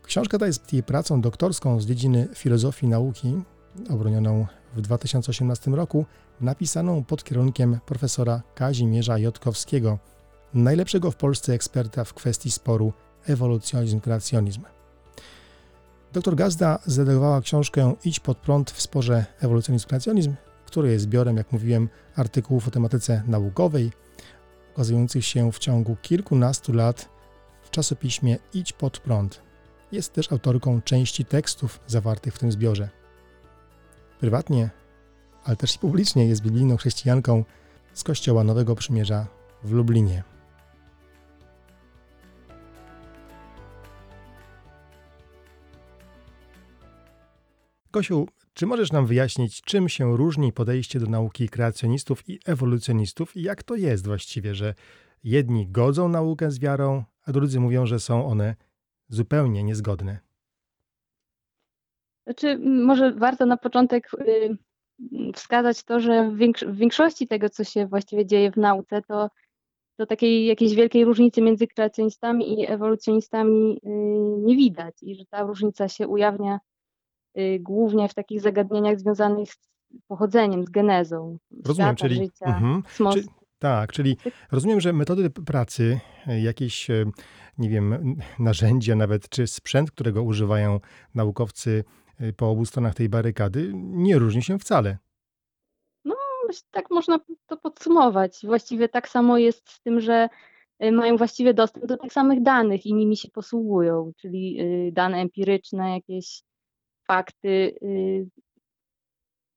Książka 0.03 0.39
ta 0.39 0.47
jest 0.47 0.73
jej 0.73 0.83
pracą 0.83 1.21
doktorską 1.21 1.81
z 1.81 1.87
dziedziny 1.87 2.29
filozofii 2.35 2.89
nauki, 2.89 3.43
obronioną 3.91 4.47
w 4.75 4.81
2018 4.81 5.71
roku, 5.71 6.07
napisaną 6.41 7.05
pod 7.05 7.25
kierunkiem 7.25 7.79
profesora 7.87 8.43
Kazimierza 8.55 9.19
Jotkowskiego, 9.19 9.99
najlepszego 10.55 11.11
w 11.11 11.17
Polsce 11.17 11.53
eksperta 11.53 12.05
w 12.05 12.15
kwestii 12.15 12.51
sporu 12.51 12.93
ewolucjonizm-kreacjonizm. 13.29 14.61
Dr 16.13 16.35
Gazda 16.35 16.79
zredagowała 16.87 17.41
książkę 17.41 17.95
Idź 18.05 18.21
pod 18.21 18.39
prąd 18.39 18.71
w 18.71 18.83
sporze 18.83 19.25
ewolucjonizm-kreacjonizm, 19.43 20.33
które 20.69 20.93
jest 20.93 21.05
zbiorem, 21.05 21.37
jak 21.37 21.53
mówiłem, 21.53 21.89
artykułów 22.17 22.69
o 22.69 22.71
tematyce 22.71 23.23
naukowej, 23.27 23.93
ukazujących 24.73 25.25
się 25.25 25.53
w 25.53 25.59
ciągu 25.59 25.97
kilkunastu 26.03 26.73
lat 26.73 27.09
w 27.63 27.71
czasopiśmie 27.71 28.39
Idź 28.55 28.73
pod 28.73 28.99
prąd. 28.99 29.43
Jest 29.93 30.13
też 30.13 30.33
autorką 30.33 30.83
części 30.83 31.25
tekstów 31.25 31.81
zawartych 31.87 32.35
w 32.35 32.39
tym 32.39 32.53
zbiorze. 32.53 32.89
Prywatnie, 34.21 34.71
ale 35.45 35.57
też 35.57 35.79
publicznie 35.79 36.27
jest 36.27 36.43
biblijną 36.43 36.77
chrześcijanką 36.77 37.45
z 37.95 38.05
Kościoła 38.05 38.45
Nowego 38.45 38.75
Przymierza 38.75 39.27
w 39.65 39.73
Lublinie. 39.73 40.38
Kosiu, 47.91 48.27
czy 48.55 48.67
możesz 48.67 48.93
nam 48.93 49.07
wyjaśnić, 49.07 49.63
czym 49.63 49.89
się 49.89 50.17
różni 50.17 50.53
podejście 50.53 51.01
do 51.01 51.07
nauki 51.07 51.49
kreacjonistów 51.49 52.29
i 52.29 52.39
ewolucjonistów 52.47 53.37
i 53.37 53.43
jak 53.43 53.63
to 53.63 53.75
jest 53.75 54.07
właściwie, 54.07 54.55
że 54.55 54.75
jedni 55.25 55.69
godzą 55.69 56.09
naukę 56.09 56.51
z 56.51 56.59
wiarą, 56.59 57.05
a 57.27 57.33
drudzy 57.33 57.61
mówią, 57.61 57.87
że 57.87 58.01
są 58.01 58.27
one 58.27 58.57
zupełnie 59.09 59.65
niezgodne? 59.65 60.19
Znaczy, 62.25 62.59
może 62.59 63.13
warto 63.13 63.47
na 63.47 63.57
początek 63.57 64.11
y, 64.15 64.57
wskazać 65.35 65.85
to, 65.85 66.01
że 66.01 66.31
w, 66.31 66.37
większ 66.37 66.65
w 66.65 66.77
większości 66.77 67.27
tego, 67.27 67.51
co 67.51 67.65
się 67.65 67.87
właściwie 67.87 68.27
dzieje 68.27 68.51
w 68.51 68.57
nauce, 68.57 69.03
to, 69.03 69.31
to 69.97 70.07
takiej 70.07 70.47
jakiejś 70.47 70.75
wielkiej 70.75 71.05
różnicy 71.05 71.43
między 71.43 71.67
kreacjonistami 71.67 72.61
i 72.61 72.71
ewolucjonistami 72.71 73.81
y, 73.85 73.89
nie 74.39 74.57
widać 74.57 75.03
i 75.03 75.15
że 75.15 75.25
ta 75.27 75.43
różnica 75.43 75.89
się 75.89 76.09
ujawnia 76.09 76.59
głównie 77.61 78.09
w 78.09 78.15
takich 78.15 78.41
zagadnieniach 78.41 78.99
związanych 79.01 79.53
z 79.53 79.59
pochodzeniem, 80.07 80.65
z 80.65 80.71
genezą 80.71 81.39
Rozumiem, 81.67 81.97
świata, 81.97 82.09
czyli- 82.09 82.17
życia, 82.25 82.47
mhm. 82.47 82.83
kosmosu. 82.83 83.19
Czy- 83.21 83.27
Tak, 83.61 83.93
czyli 83.93 84.17
rozumiem, 84.53 84.81
że 84.81 84.93
metody 84.93 85.31
pracy, 85.31 86.01
e, 86.27 86.41
jakieś, 86.41 86.91
e, 86.91 87.05
nie 87.59 87.69
wiem, 87.69 88.17
narzędzia 88.39 88.95
nawet, 88.97 89.29
czy 89.29 89.47
sprzęt, 89.47 89.91
którego 89.91 90.23
używają 90.23 90.81
naukowcy 91.15 91.85
e, 92.21 92.33
po 92.33 92.51
obu 92.51 92.65
stronach 92.65 92.95
tej 92.95 93.09
barykady, 93.09 93.73
nie 93.75 94.19
różni 94.19 94.43
się 94.43 94.59
wcale. 94.59 94.99
Myślę, 96.49 96.69
Tak 96.71 96.91
można 96.91 97.21
to 97.47 97.57
podsumować. 97.57 98.41
Właściwie 98.45 98.89
tak 98.89 99.09
samo 99.09 99.39
jest 99.39 99.71
z 99.71 99.81
tym, 99.81 100.01
że 100.01 100.29
y, 100.85 100.93
mają 100.93 101.17
właściwie 101.17 101.55
dostęp 101.55 101.87
do 101.87 101.97
tych 101.97 102.13
samych 102.13 102.43
danych 102.43 102.87
i 102.87 102.95
nimi 102.95 103.17
się 103.17 103.29
posługują, 103.31 104.13
czyli 104.17 104.61
y, 104.61 104.93
dane 104.93 105.19
empiryczne, 105.19 105.91
jakieś 105.95 106.43
fakty. 107.09 107.49
y. 107.83 108.27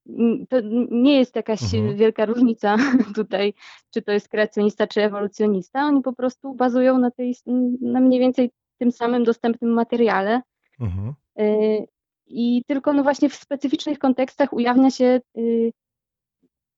N- 0.10 0.46
To 0.50 0.58
nie 0.92 1.18
jest 1.20 1.36
jakaś 1.36 1.74
Mhm. 1.74 1.96
wielka 1.98 2.26
różnica 2.26 2.76
tutaj, 3.16 3.54
czy 3.92 4.02
to 4.02 4.12
jest 4.12 4.30
kreacjonista, 4.30 4.88
czy 4.88 5.02
ewolucjonista. 5.04 5.86
Oni 5.86 6.02
po 6.02 6.14
prostu 6.14 6.54
bazują 6.54 6.98
na, 6.98 7.12
tej, 7.12 7.36
na 7.82 8.00
mniej 8.00 8.20
więcej 8.20 8.52
tym 8.78 8.92
samym 8.92 9.24
dostępnym 9.24 9.74
materiale. 9.74 10.42
Mhm. 10.80 11.14
Y, 11.40 11.88
I 12.28 12.64
tylko 12.68 12.94
no 12.94 13.04
właśnie 13.04 13.30
w 13.30 13.36
specyficznych 13.36 14.00
kontekstach 14.00 14.54
ujawnia 14.54 14.92
się 14.92 15.22
y, 15.38 15.72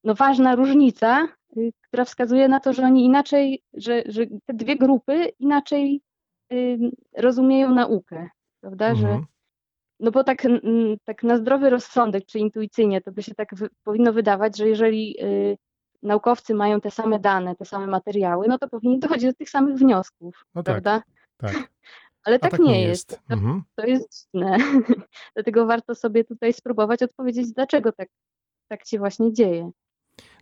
no 0.04 0.14
ważna 0.16 0.56
różnica, 0.56 1.28
która 1.82 2.06
wskazuje 2.06 2.48
na 2.48 2.60
to, 2.60 2.74
że 2.74 2.84
oni 2.84 3.06
inaczej, 3.06 3.64
że, 3.74 4.04
że 4.06 4.26
te 4.46 4.54
dwie 4.54 4.76
grupy 4.76 5.32
inaczej 5.40 6.02
rozumieją 7.18 7.76
naukę, 7.76 8.30
prawda? 8.62 8.96
Że, 8.96 9.08
Mhm. 9.08 9.26
No 10.04 10.12
bo 10.12 10.24
tak, 10.24 10.42
tak 11.06 11.24
na 11.24 11.38
zdrowy 11.38 11.70
rozsądek 11.70 12.26
czy 12.26 12.40
intuicyjnie 12.40 13.02
to 13.02 13.12
by 13.12 13.24
się 13.24 13.36
tak 13.36 13.50
powinno 13.84 14.14
wydawać, 14.14 14.58
że 14.58 14.68
jeżeli 14.68 15.24
y, 15.24 15.58
naukowcy 16.04 16.54
mają 16.56 16.82
te 16.82 16.92
same 16.92 17.20
dane, 17.20 17.56
te 17.56 17.66
same 17.66 17.88
materiały, 17.88 18.48
no 18.48 18.58
to 18.58 18.70
powinni 18.70 19.00
dochodzić 19.00 19.26
do 19.26 19.34
tych 19.34 19.50
samych 19.50 19.76
wniosków, 19.76 20.46
No 20.56 20.64
tak, 20.64 20.74
prawda? 20.84 21.04
tak. 21.38 21.54
Ale 22.26 22.36
A 22.36 22.40
tak, 22.40 22.52
tak 22.52 22.60
nie 22.60 22.66
nie 22.72 22.82
jest. 22.82 23.12
jest. 23.12 23.22
To, 23.28 23.34
Mhm. 23.34 23.64
to 23.76 23.86
jest 23.86 24.28
dziwne. 24.34 24.58
Dlatego 25.36 25.66
warto 25.66 25.96
sobie 25.96 26.24
tutaj 26.24 26.54
spróbować 26.54 27.04
odpowiedzieć, 27.04 27.52
dlaczego 27.54 27.92
tak, 27.92 28.10
tak 28.68 28.88
się 28.88 28.98
właśnie 29.00 29.34
dzieje. 29.34 29.72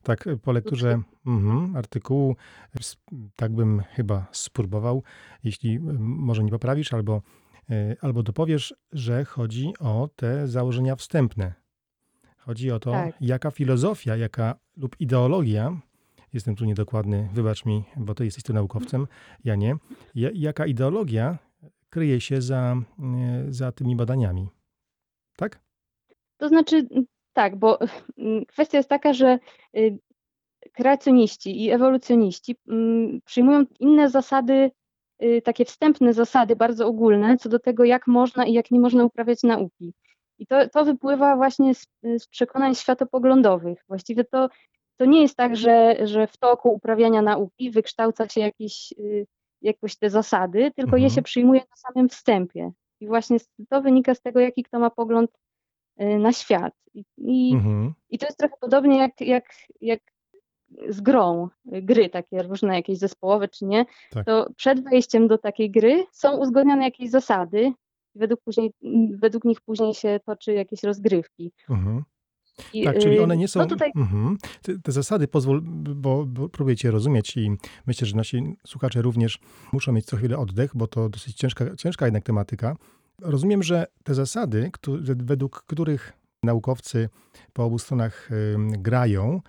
Tak, 0.03 0.27
e, 0.27 0.37
po 0.37 0.51
lekturze 0.51 0.99
mhm, 1.27 1.75
artykułu, 1.75 2.35
s- 2.79 2.97
tak 3.35 3.51
bym 3.51 3.81
chyba 3.89 4.25
spróbował, 4.31 5.03
jeśli 5.43 5.75
m, 5.75 5.97
może 6.01 6.43
nie 6.43 6.51
poprawisz 6.51 6.93
albo, 6.93 7.21
albo 8.01 8.23
dopowiesz, 8.23 8.75
że 8.91 9.25
chodzi 9.25 9.73
o 9.79 10.09
te 10.15 10.47
założenia 10.47 10.95
wstępne. 10.95 11.53
Chodzi 12.37 12.71
o 12.71 12.79
to, 12.79 12.91
Tak. 12.91 13.15
jaka 13.21 13.51
filozofia, 13.51 14.15
jaka 14.15 14.55
lub 14.77 14.95
ideologia, 14.99 15.77
jestem 16.33 16.55
tu 16.55 16.65
niedokładny, 16.65 17.29
wybacz 17.33 17.65
mi, 17.65 17.83
bo 17.97 18.13
ty 18.15 18.25
jesteś 18.25 18.43
tu 18.43 18.53
naukowcem, 18.53 19.07
ja 19.43 19.55
nie, 19.55 19.75
ja, 20.15 20.29
jaka 20.33 20.65
ideologia 20.65 21.37
kryje 21.89 22.21
się 22.21 22.41
za, 22.41 22.75
e, 22.99 23.45
za 23.49 23.71
tymi 23.71 23.95
badaniami. 23.95 24.49
Tak? 25.35 25.59
To 26.37 26.47
znaczy, 26.47 26.87
tak, 27.33 27.55
bo 27.55 27.79
mm, 28.17 28.45
kwestia 28.45 28.77
jest 28.77 28.89
taka, 28.89 29.13
że 29.13 29.39
y, 29.77 29.99
kreacjoniści 30.73 31.63
i 31.63 31.71
ewolucjoniści 31.71 32.55
mm, 32.67 33.21
przyjmują 33.25 33.65
inne 33.79 34.09
zasady, 34.09 34.71
takie 35.43 35.65
wstępne 35.65 36.13
zasady, 36.13 36.55
bardzo 36.55 36.87
ogólne, 36.87 37.37
co 37.37 37.49
do 37.49 37.59
tego, 37.59 37.83
jak 37.83 38.07
można 38.07 38.45
i 38.45 38.53
jak 38.53 38.71
nie 38.71 38.79
można 38.79 39.05
uprawiać 39.05 39.43
nauki. 39.43 39.93
I 40.39 40.47
to, 40.47 40.69
to 40.69 40.85
wypływa 40.85 41.35
właśnie 41.35 41.75
z, 41.75 41.87
z 42.03 42.27
przekonań 42.27 42.75
światopoglądowych. 42.75 43.83
Właściwie 43.87 44.23
to, 44.23 44.49
to 44.97 45.05
nie 45.05 45.21
jest 45.21 45.35
tak, 45.35 45.55
że, 45.55 46.07
że 46.07 46.27
w 46.27 46.37
toku 46.37 46.69
uprawiania 46.69 47.21
nauki 47.21 47.71
wykształca 47.71 48.29
się 48.29 48.41
jakieś, 48.41 48.93
y, 48.99 49.27
jakoś 49.61 49.95
te 49.95 50.09
zasady, 50.09 50.71
tylko 50.75 50.97
je 50.97 51.03
Mhm. 51.03 51.15
się 51.15 51.21
przyjmuje 51.21 51.59
na 51.59 51.75
samym 51.75 52.09
wstępie. 52.09 52.71
I 52.99 53.07
właśnie 53.07 53.37
to 53.69 53.81
wynika 53.81 54.15
z 54.15 54.21
tego, 54.21 54.39
jaki 54.39 54.63
kto 54.63 54.79
ma 54.79 54.89
pogląd 54.89 55.31
y, 56.01 56.19
na 56.19 56.33
świat. 56.33 56.73
I, 56.93 57.03
i, 57.17 57.53
Mhm. 57.53 57.93
i 58.09 58.17
to 58.17 58.25
jest 58.25 58.37
trochę 58.37 58.55
podobnie 58.61 58.97
jak, 58.97 59.21
jak, 59.21 59.45
jak 59.81 59.99
z 60.89 61.01
grą, 61.01 61.49
y, 61.75 61.81
gry 61.81 62.09
takie 62.09 62.43
różne, 62.43 62.75
jakieś 62.75 62.97
zespołowe 62.97 63.47
czy 63.47 63.65
nie, 63.65 63.85
Tak. 64.11 64.25
to 64.25 64.47
przed 64.55 64.83
wejściem 64.83 65.27
do 65.27 65.37
takiej 65.37 65.71
gry 65.71 66.05
są 66.11 66.37
uzgodnione 66.37 66.83
jakieś 66.83 67.09
zasady, 67.09 67.73
według, 68.15 68.41
później, 68.41 68.73
według 69.11 69.45
nich 69.45 69.61
później 69.61 69.93
się 69.93 70.19
toczy 70.25 70.53
jakieś 70.53 70.83
rozgrywki. 70.83 71.51
Mhm. 71.69 72.03
I, 72.73 72.83
Tak, 72.83 72.97
czyli 72.99 73.17
y, 73.17 73.23
one 73.23 73.37
nie 73.37 73.47
są. 73.47 73.59
No 73.59 73.65
tutaj 73.65 73.91
Mhm. 73.95 74.37
Te, 74.61 74.79
te 74.79 74.91
zasady 74.91 75.27
pozwól, 75.27 75.61
bo, 75.95 76.25
bo 76.25 76.49
próbuję 76.49 76.75
Cię 76.75 76.91
rozumieć 76.91 77.37
i 77.37 77.51
myślę, 77.87 78.07
że 78.07 78.15
nasi 78.15 78.55
słuchacze 78.67 79.01
również 79.01 79.39
muszą 79.73 79.91
mieć 79.91 80.05
co 80.05 80.17
chwilę 80.17 80.37
oddech, 80.37 80.71
bo 80.75 80.87
to 80.87 81.09
dosyć 81.09 81.35
ciężka, 81.35 81.75
ciężka 81.75 82.05
jednak 82.05 82.23
tematyka. 82.23 82.75
Rozumiem, 83.21 83.63
że 83.63 83.85
te 84.03 84.13
zasady, 84.13 84.69
które, 84.73 85.15
według 85.15 85.63
których 85.67 86.13
naukowcy 86.43 87.09
po 87.53 87.63
obu 87.65 87.79
stronach 87.79 88.29
grają, 88.57 89.41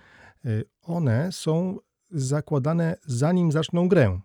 one 0.81 1.31
są 1.31 1.77
zakładane 2.09 2.95
zanim 3.05 3.51
zaczną 3.51 3.87
grę. 3.87 4.19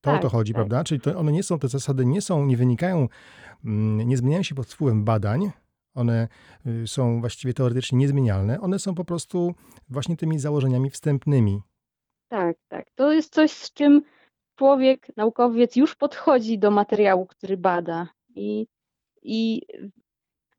To 0.00 0.10
o 0.10 0.16
to 0.16 0.22
Tak, 0.22 0.32
chodzi, 0.32 0.52
tak. 0.52 0.56
prawda? 0.56 0.84
Czyli 0.84 1.00
one 1.16 1.32
nie 1.32 1.42
są, 1.42 1.58
te 1.58 1.68
zasady 1.68 2.06
nie 2.06 2.20
są, 2.20 2.46
nie 2.46 2.56
wynikają, 2.56 3.08
mm, 3.64 4.08
nie 4.08 4.16
zmieniają 4.16 4.42
się 4.42 4.54
pod 4.54 4.66
wpływem 4.66 5.04
badań, 5.04 5.50
one 5.94 6.28
y, 6.66 6.86
są 6.86 7.20
właściwie 7.20 7.54
teoretycznie 7.54 7.98
niezmienialne, 7.98 8.60
one 8.60 8.78
są 8.78 8.94
po 8.94 9.04
prostu 9.04 9.54
właśnie 9.88 10.16
tymi 10.16 10.38
założeniami 10.38 10.90
wstępnymi. 10.90 11.60
Tak, 12.28 12.56
tak. 12.68 12.90
To 12.94 13.12
jest 13.12 13.34
coś, 13.34 13.50
z 13.50 13.72
czym 13.72 14.02
człowiek, 14.58 15.06
naukowiec 15.16 15.76
już 15.76 15.94
podchodzi 15.94 16.58
do 16.58 16.70
materiału, 16.70 17.26
który 17.26 17.56
bada. 17.56 18.08
I, 18.34 18.66
i 19.22 19.62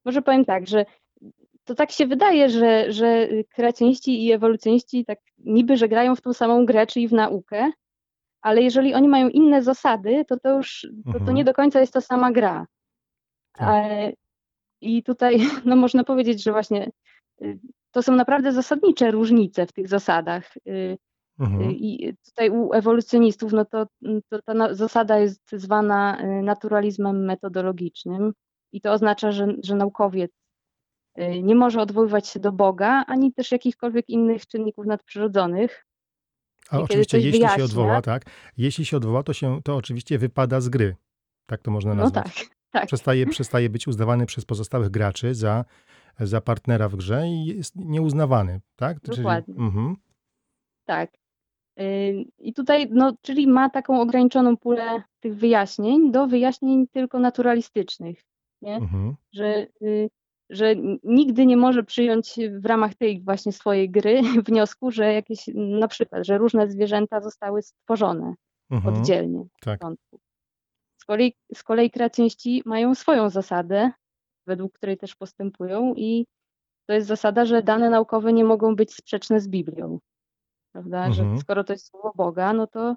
może 0.06 0.22
powiem 0.22 0.46
tak, 0.46 0.68
że 0.68 0.86
to 1.66 1.76
tak 1.76 1.92
się 1.92 2.08
wydaje, 2.08 2.50
że, 2.50 2.92
że 2.92 3.28
kreacjoniści 3.50 4.26
i 4.26 4.32
ewolucjoniści 4.32 5.06
tak 5.06 5.20
niby, 5.38 5.78
że 5.78 5.88
grają 5.88 6.16
w 6.16 6.22
tą 6.22 6.34
samą 6.34 6.66
grę, 6.66 6.88
czyli 6.88 7.08
w 7.08 7.14
naukę, 7.14 7.72
ale 8.42 8.62
jeżeli 8.62 8.94
oni 8.94 9.08
mają 9.08 9.30
inne 9.30 9.64
zasady, 9.64 10.26
to 10.28 10.40
to 10.40 10.58
już 10.58 10.88
to, 11.06 11.12
to 11.12 11.20
Mhm. 11.20 11.36
nie 11.36 11.44
do 11.44 11.54
końca 11.54 11.80
jest 11.80 11.94
ta 11.94 12.02
sama 12.02 12.32
gra. 12.32 12.68
Tak. 13.54 13.70
E, 13.70 14.14
I 14.82 15.04
tutaj 15.04 15.38
no, 15.66 15.76
można 15.76 16.04
powiedzieć, 16.04 16.44
że 16.44 16.52
właśnie 16.52 16.92
y, 17.42 17.60
to 17.92 18.02
są 18.04 18.16
naprawdę 18.16 18.52
zasadnicze 18.52 19.12
różnice 19.12 19.66
w 19.66 19.72
tych 19.74 19.88
zasadach. 19.88 20.58
Y, 20.68 20.98
Mhm. 21.40 21.72
I 21.72 22.14
tutaj 22.26 22.50
u 22.50 22.74
ewolucjonistów, 22.74 23.54
no 23.54 23.66
to, 23.66 23.88
to 24.30 24.42
ta 24.42 24.74
zasada 24.74 25.20
jest 25.20 25.42
zwana 25.52 26.22
y, 26.22 26.42
naturalizmem 26.44 27.26
metodologicznym 27.26 28.34
i 28.72 28.82
to 28.82 28.92
oznacza, 28.92 29.32
że, 29.32 29.48
że 29.64 29.76
naukowiec 29.76 30.32
y, 30.32 30.45
nie 31.44 31.56
może 31.56 31.82
odwoływać 31.82 32.28
się 32.28 32.40
do 32.40 32.52
Boga, 32.52 33.04
ani 33.08 33.34
też 33.34 33.52
jakichkolwiek 33.52 34.10
innych 34.10 34.48
czynników 34.48 34.86
nadprzyrodzonych. 34.86 35.86
A 36.70 36.80
oczywiście, 36.80 37.18
jeśli 37.20 37.32
wyjaśnia- 37.40 37.58
się 37.58 37.64
odwoła, 37.64 38.02
tak, 38.02 38.24
jeśli 38.58 38.86
się 38.86 38.98
odwoła, 38.98 39.24
to 39.24 39.34
się 39.34 39.60
to 39.64 39.76
oczywiście 39.76 40.18
wypada 40.18 40.62
z 40.62 40.70
gry. 40.70 40.96
Tak 41.46 41.62
to 41.62 41.72
można 41.72 41.94
No 41.94 42.04
nazwać. 42.04 42.26
tak, 42.36 42.56
Tak. 42.72 42.86
Przestaje, 42.88 43.26
przestaje 43.36 43.70
być 43.70 43.88
uznawany 43.88 44.26
przez 44.26 44.46
pozostałych 44.46 44.90
graczy 44.90 45.36
za, 45.36 45.66
za 46.20 46.42
partnera 46.42 46.90
w 46.90 46.96
grze 46.96 47.28
i 47.28 47.46
jest 47.46 47.76
nieuznawany, 47.76 48.62
tak? 48.76 49.00
Dokładnie. 49.00 49.56
mhm, 49.56 49.96
Tak. 50.86 51.12
Ym, 51.82 52.26
I 52.38 52.54
tutaj, 52.54 52.88
no, 52.92 53.14
czyli 53.22 53.48
ma 53.48 53.70
taką 53.70 54.02
ograniczoną 54.02 54.58
pulę 54.58 55.02
tych 55.20 55.36
wyjaśnień 55.36 56.12
do 56.12 56.28
wyjaśnień 56.28 56.88
tylko 56.88 57.20
naturalistycznych, 57.20 58.26
nie? 58.62 58.76
mhm, 58.76 59.16
Że, 59.34 59.68
y, 59.82 60.10
że 60.50 60.76
nigdy 61.04 61.46
nie 61.46 61.58
może 61.58 61.84
przyjąć 61.84 62.36
w 62.60 62.66
ramach 62.66 62.96
tej 62.96 63.22
właśnie 63.22 63.52
swojej 63.52 63.90
gry 63.90 64.22
wniosku, 64.48 64.92
że 64.92 65.14
jakieś, 65.14 65.40
na 65.56 65.88
przykład, 65.88 66.26
że 66.26 66.38
różne 66.38 66.70
zwierzęta 66.70 67.22
zostały 67.22 67.62
stworzone 67.62 68.34
mhm, 68.72 68.96
oddzielnie 68.96 69.40
od 69.40 69.48
tak. 69.62 69.80
Z 71.02 71.06
kolei, 71.06 71.34
z 71.56 71.64
kolei 71.64 71.92
kreacjoniści 71.92 72.62
mają 72.66 72.96
swoją 72.96 73.30
zasadę, 73.30 73.92
według 74.48 74.74
której 74.74 74.98
też 74.98 75.16
postępują 75.16 75.94
i 75.96 76.26
to 76.88 76.94
jest 76.94 77.08
zasada, 77.08 77.46
że 77.46 77.64
dane 77.64 77.90
naukowe 77.90 78.34
nie 78.34 78.44
mogą 78.44 78.76
być 78.76 78.94
sprzeczne 78.96 79.40
z 79.40 79.48
Biblią. 79.48 80.00
Prawda? 80.72 81.06
Mhm. 81.06 81.14
Że 81.14 81.42
skoro 81.42 81.64
to 81.64 81.74
jest 81.74 81.90
słowo 81.90 82.12
Boga, 82.16 82.54
no 82.54 82.68
to 82.68 82.96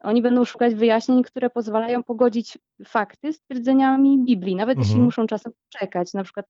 oni 0.00 0.22
będą 0.22 0.44
szukać 0.44 0.74
wyjaśnień, 0.74 1.22
które 1.22 1.50
pozwalają 1.50 2.02
pogodzić 2.02 2.58
fakty 2.84 3.32
z 3.32 3.40
twierdzeniami 3.40 4.24
Biblii, 4.24 4.56
nawet 4.56 4.78
jeśli 4.78 4.92
Mhm. 4.92 5.04
muszą 5.04 5.26
czasem 5.26 5.52
czekać. 5.68 6.14
Na 6.14 6.24
przykład 6.24 6.46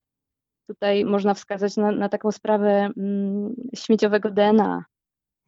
tutaj 0.66 1.04
można 1.04 1.34
wskazać 1.34 1.76
na, 1.76 1.92
na 1.92 2.08
taką 2.08 2.32
sprawę 2.32 2.90
mm, 2.96 3.54
śmieciowego 3.74 4.30
DNA. 4.30 4.84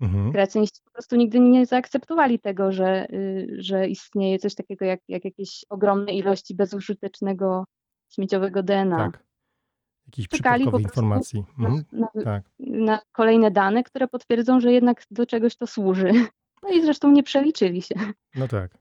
Mhm. 0.00 0.32
Kreacjoniści 0.32 0.80
po 0.84 0.90
prostu 0.90 1.16
nigdy 1.16 1.40
nie 1.40 1.66
zaakceptowali 1.66 2.38
tego, 2.38 2.72
że, 2.72 3.06
y, 3.12 3.56
że 3.58 3.88
istnieje 3.88 4.38
coś 4.38 4.54
takiego 4.54 4.84
jak, 4.84 5.00
jak 5.08 5.24
jakieś 5.24 5.64
ogromne 5.68 6.12
ilości 6.12 6.54
bezużytecznego 6.54 7.64
śmieciowego 8.08 8.62
DNA. 8.62 8.96
Tak. 8.96 9.26
Jakichś 10.06 10.28
przypadkowych 10.28 10.82
informacji. 10.82 11.44
Na, 11.58 11.68
Mhm. 11.68 11.84
na, 11.92 12.24
Tak. 12.24 12.44
na 12.58 13.00
kolejne 13.12 13.50
dane, 13.50 13.82
które 13.82 14.08
potwierdzą, 14.08 14.60
że 14.60 14.72
jednak 14.72 15.02
do 15.10 15.26
czegoś 15.26 15.56
to 15.56 15.66
służy. 15.66 16.10
No 16.62 16.68
i 16.72 16.82
zresztą 16.82 17.10
nie 17.10 17.22
przeliczyli 17.22 17.82
się. 17.82 17.94
No 18.34 18.48
tak. 18.48 18.78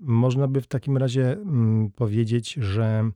Można 0.00 0.48
by 0.48 0.60
w 0.60 0.66
takim 0.66 0.96
razie 0.96 1.32
mm, 1.32 1.90
powiedzieć, 1.90 2.52
że 2.52 3.10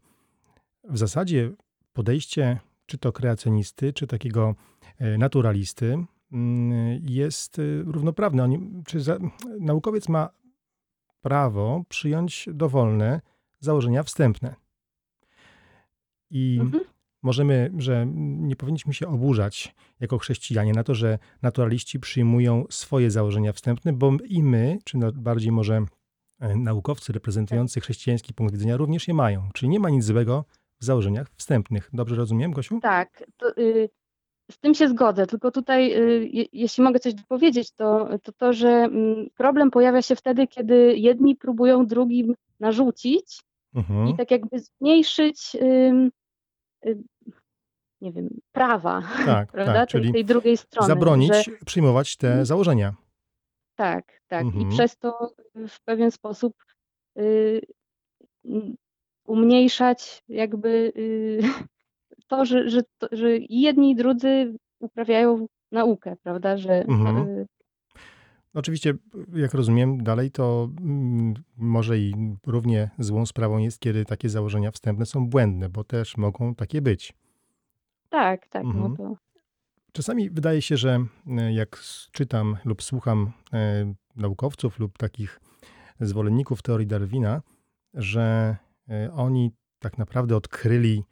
w 0.84 0.98
zasadzie 0.98 1.50
podejście 1.94 2.58
czy 2.86 2.98
to 2.98 3.12
kreacjonisty, 3.12 3.92
czy 3.92 4.06
takiego 4.06 4.54
e, 4.98 5.18
naturalisty 5.18 5.98
mm, 6.32 7.00
jest 7.02 7.58
y, 7.58 7.82
równoprawne. 7.86 8.44
Oni, 8.44 8.82
czy 8.86 9.00
za, 9.00 9.18
naukowiec 9.60 10.08
ma 10.08 10.28
prawo 11.20 11.84
przyjąć 11.88 12.48
dowolne 12.52 13.20
założenia 13.60 14.02
wstępne. 14.02 14.54
I 16.30 16.58
Mhm. 16.60 16.84
możemy, 17.22 17.72
że 17.78 18.06
nie 18.16 18.56
powinniśmy 18.56 18.94
się 18.94 19.08
oburzać 19.08 19.74
jako 20.00 20.18
chrześcijanie 20.18 20.72
na 20.72 20.84
to, 20.84 20.94
że 20.94 21.18
naturaliści 21.42 22.00
przyjmują 22.00 22.64
swoje 22.70 23.10
założenia 23.10 23.52
wstępne, 23.52 23.92
bo 23.92 24.12
i 24.24 24.42
my, 24.42 24.78
czy 24.84 24.98
no 24.98 25.12
bardziej 25.12 25.52
może 25.52 25.84
e, 26.40 26.56
naukowcy 26.56 27.12
reprezentujący 27.12 27.80
chrześcijański 27.80 28.34
punkt 28.34 28.52
widzenia 28.52 28.76
również 28.76 29.08
je 29.08 29.14
mają. 29.14 29.48
Czyli 29.54 29.68
nie 29.68 29.80
ma 29.80 29.90
nic 29.90 30.04
złego 30.04 30.44
w 30.80 30.84
założeniach 30.84 31.26
wstępnych. 31.36 31.90
Dobrze 31.92 32.16
rozumiem, 32.16 32.52
Gosiu? 32.52 32.80
Tak, 32.80 33.24
to, 33.36 33.56
y, 33.58 33.88
z 34.50 34.58
tym 34.58 34.74
się 34.74 34.88
zgodzę, 34.88 35.26
tylko 35.26 35.50
tutaj, 35.50 35.92
y, 36.02 36.28
je, 36.32 36.44
jeśli 36.52 36.84
mogę 36.84 36.98
coś 36.98 37.12
powiedzieć, 37.28 37.70
to, 37.72 38.08
to 38.22 38.32
to, 38.32 38.52
że 38.52 38.68
mm, 38.68 39.26
problem 39.34 39.70
pojawia 39.70 40.02
się 40.02 40.16
wtedy, 40.16 40.46
kiedy 40.46 40.96
jedni 40.96 41.36
próbują 41.36 41.86
drugim 41.86 42.34
narzucić 42.60 43.40
Mhm. 43.74 44.08
i 44.08 44.16
tak 44.16 44.30
jakby 44.30 44.58
zmniejszyć, 44.58 45.56
y, 46.86 47.00
nie 48.00 48.12
wiem, 48.12 48.28
prawa, 48.52 49.02
Tak, 49.26 49.52
prawda, 49.52 49.72
tak, 49.74 49.90
tej, 49.90 50.00
czyli 50.00 50.12
tej 50.12 50.24
drugiej 50.24 50.56
strony. 50.56 50.86
zabronić 50.88 51.34
Że, 51.34 51.50
przyjmować 51.66 52.16
te 52.16 52.26
Mhm. 52.28 52.46
założenia. 52.46 52.94
tak, 53.76 54.20
tak. 54.26 54.44
I 54.44 54.46
Mhm. 54.46 54.68
przez 54.70 54.96
to 54.98 55.34
w 55.68 55.80
pewien 55.84 56.10
sposób 56.10 56.54
y, 57.18 57.60
umniejszać 59.26 60.24
jakby 60.28 60.92
y, 60.96 61.40
to, 62.28 62.44
że, 62.44 62.70
że, 62.70 62.80
że 63.12 63.28
jedni 63.48 63.90
i 63.90 63.96
drudzy 63.96 64.54
uprawiają 64.78 65.46
naukę, 65.72 66.16
prawda, 66.22 66.56
że 66.56 66.72
Mhm. 66.84 67.16
y, 67.28 67.46
Oczywiście, 68.54 68.94
jak 69.34 69.54
rozumiem 69.54 70.02
dalej, 70.02 70.30
to 70.30 70.68
mm, 70.80 71.34
może 71.56 71.98
i 71.98 72.14
równie 72.46 72.90
złą 72.98 73.26
sprawą 73.26 73.58
jest, 73.58 73.80
kiedy 73.80 74.04
takie 74.04 74.28
założenia 74.28 74.70
wstępne 74.70 75.06
są 75.06 75.26
błędne, 75.28 75.68
bo 75.68 75.84
też 75.84 76.16
mogą 76.16 76.54
takie 76.54 76.82
być. 76.82 77.12
tak, 78.10 78.48
tak, 78.48 78.64
Mhm. 78.64 78.84
no 78.90 78.96
to 78.96 79.16
Czasami 79.92 80.30
wydaje 80.30 80.62
się, 80.62 80.76
że 80.76 81.04
e, 81.38 81.52
jak 81.52 81.82
czytam 82.12 82.56
lub 82.64 82.82
słucham 82.82 83.32
e, 83.52 83.94
naukowców 84.16 84.78
lub 84.78 84.98
takich 84.98 85.40
zwolenników 86.00 86.62
teorii 86.62 86.86
Darwina, 86.86 87.42
że 87.94 88.56
oni 89.12 89.50
tak 89.78 89.98
naprawdę 89.98 90.36
odkryli 90.36 91.04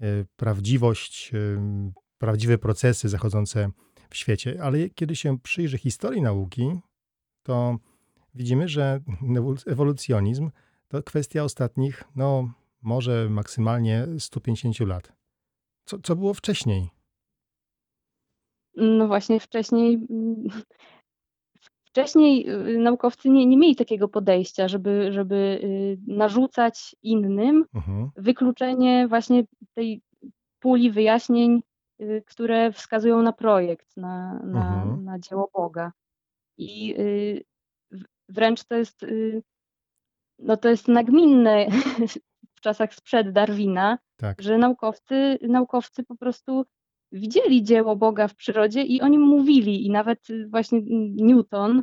e, 0.00 0.24
prawdziwość, 0.36 1.30
e, 1.34 1.92
prawdziwe 2.18 2.58
procesy 2.58 3.08
zachodzące 3.08 3.70
w 4.10 4.16
świecie. 4.16 4.58
Ale 4.62 4.90
kiedy 4.90 5.16
się 5.16 5.38
przyjrzy 5.38 5.78
historii 5.78 6.22
nauki, 6.22 6.80
to 7.42 7.78
widzimy, 8.34 8.68
że 8.68 9.00
ewolucjonizm 9.66 10.50
to 10.88 11.02
kwestia 11.02 11.44
ostatnich, 11.44 12.04
no 12.16 12.52
może 12.82 13.28
maksymalnie 13.30 14.06
150 14.18 14.80
lat. 14.80 15.12
Co, 15.84 15.98
co 15.98 16.16
było 16.16 16.34
wcześniej? 16.34 16.90
no 18.76 19.06
właśnie 19.06 19.40
wcześniej 19.40 20.06
wcześniej 21.92 22.50
y, 22.50 22.78
naukowcy 22.78 23.30
nie, 23.30 23.46
nie 23.46 23.56
mieli 23.56 23.76
takiego 23.76 24.08
podejścia, 24.08 24.68
żeby, 24.68 25.12
żeby 25.12 25.34
y, 25.64 25.98
narzucać 26.06 26.96
innym 27.02 27.64
Mhm. 27.74 28.10
wykluczenie 28.16 29.08
właśnie 29.08 29.44
tej 29.74 30.02
puli 30.60 30.90
wyjaśnień, 30.90 31.62
y, 32.00 32.22
które 32.26 32.72
wskazują 32.72 33.22
na 33.22 33.32
projekt, 33.32 33.96
na, 33.96 34.42
na, 34.44 34.82
Mhm. 34.82 35.04
na 35.04 35.18
dzieło 35.18 35.50
Boga. 35.54 35.92
I 36.58 36.94
wręcz 38.28 38.64
to 38.64 38.74
jest, 38.74 39.06
no 40.38 40.56
to 40.56 40.68
jest 40.68 40.88
nagminne 40.88 41.66
w 42.56 42.60
czasach 42.60 42.94
sprzed 42.94 43.32
Darwina, 43.32 43.98
Tak. 44.16 44.42
że 44.42 44.58
naukowcy, 44.58 45.38
naukowcy 45.42 46.04
po 46.04 46.16
prostu 46.16 46.64
widzieli 47.12 47.62
dzieło 47.62 47.96
Boga 47.96 48.28
w 48.28 48.34
przyrodzie 48.34 48.82
i 48.82 49.00
o 49.00 49.08
nim 49.08 49.20
mówili. 49.22 49.86
I 49.86 49.90
nawet 49.90 50.30
y, 50.30 50.48
właśnie 50.48 50.80
Newton, 51.16 51.82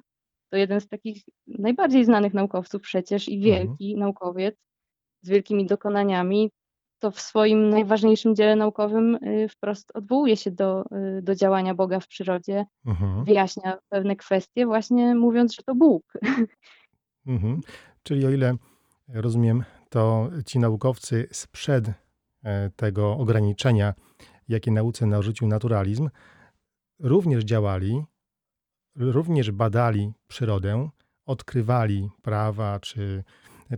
to 0.49 0.57
jeden 0.57 0.81
z 0.81 0.87
takich 0.87 1.23
najbardziej 1.47 2.05
znanych 2.05 2.33
naukowców 2.33 2.81
przecież 2.81 3.29
i 3.29 3.35
Mhm. 3.35 3.43
wielki 3.67 3.97
naukowiec 3.97 4.55
z 5.21 5.29
wielkimi 5.29 5.65
dokonaniami, 5.65 6.51
to 6.99 7.11
w 7.11 7.19
swoim 7.21 7.69
najważniejszym 7.69 8.35
dziele 8.35 8.55
naukowym 8.55 9.15
y, 9.15 9.47
wprost 9.49 9.91
odwołuje 9.93 10.37
się 10.37 10.51
do, 10.51 10.83
y, 11.17 11.21
do 11.21 11.35
działania 11.35 11.75
Boga 11.75 11.99
w 11.99 12.07
przyrodzie, 12.07 12.65
Mhm. 12.85 13.23
wyjaśnia 13.25 13.77
pewne 13.89 14.15
kwestie, 14.15 14.65
właśnie 14.65 15.15
mówiąc, 15.15 15.55
że 15.55 15.63
to 15.63 15.75
Bóg. 15.75 16.13
Mhm. 17.27 17.61
Czyli 18.03 18.25
o 18.25 18.29
ile 18.29 18.55
rozumiem, 19.13 19.63
to 19.89 20.29
ci 20.45 20.59
naukowcy 20.59 21.27
sprzed 21.31 21.91
e, 22.43 22.69
tego 22.75 23.11
ograniczenia, 23.17 23.93
jakie 24.49 24.71
nauce 24.71 25.05
narzucił 25.05 25.47
naturalizm, 25.47 26.09
również 26.99 27.43
działali, 27.43 28.03
również 28.95 29.51
badali 29.51 30.11
przyrodę, 30.27 30.89
odkrywali 31.25 32.09
prawa, 32.21 32.79
czy, 32.79 33.23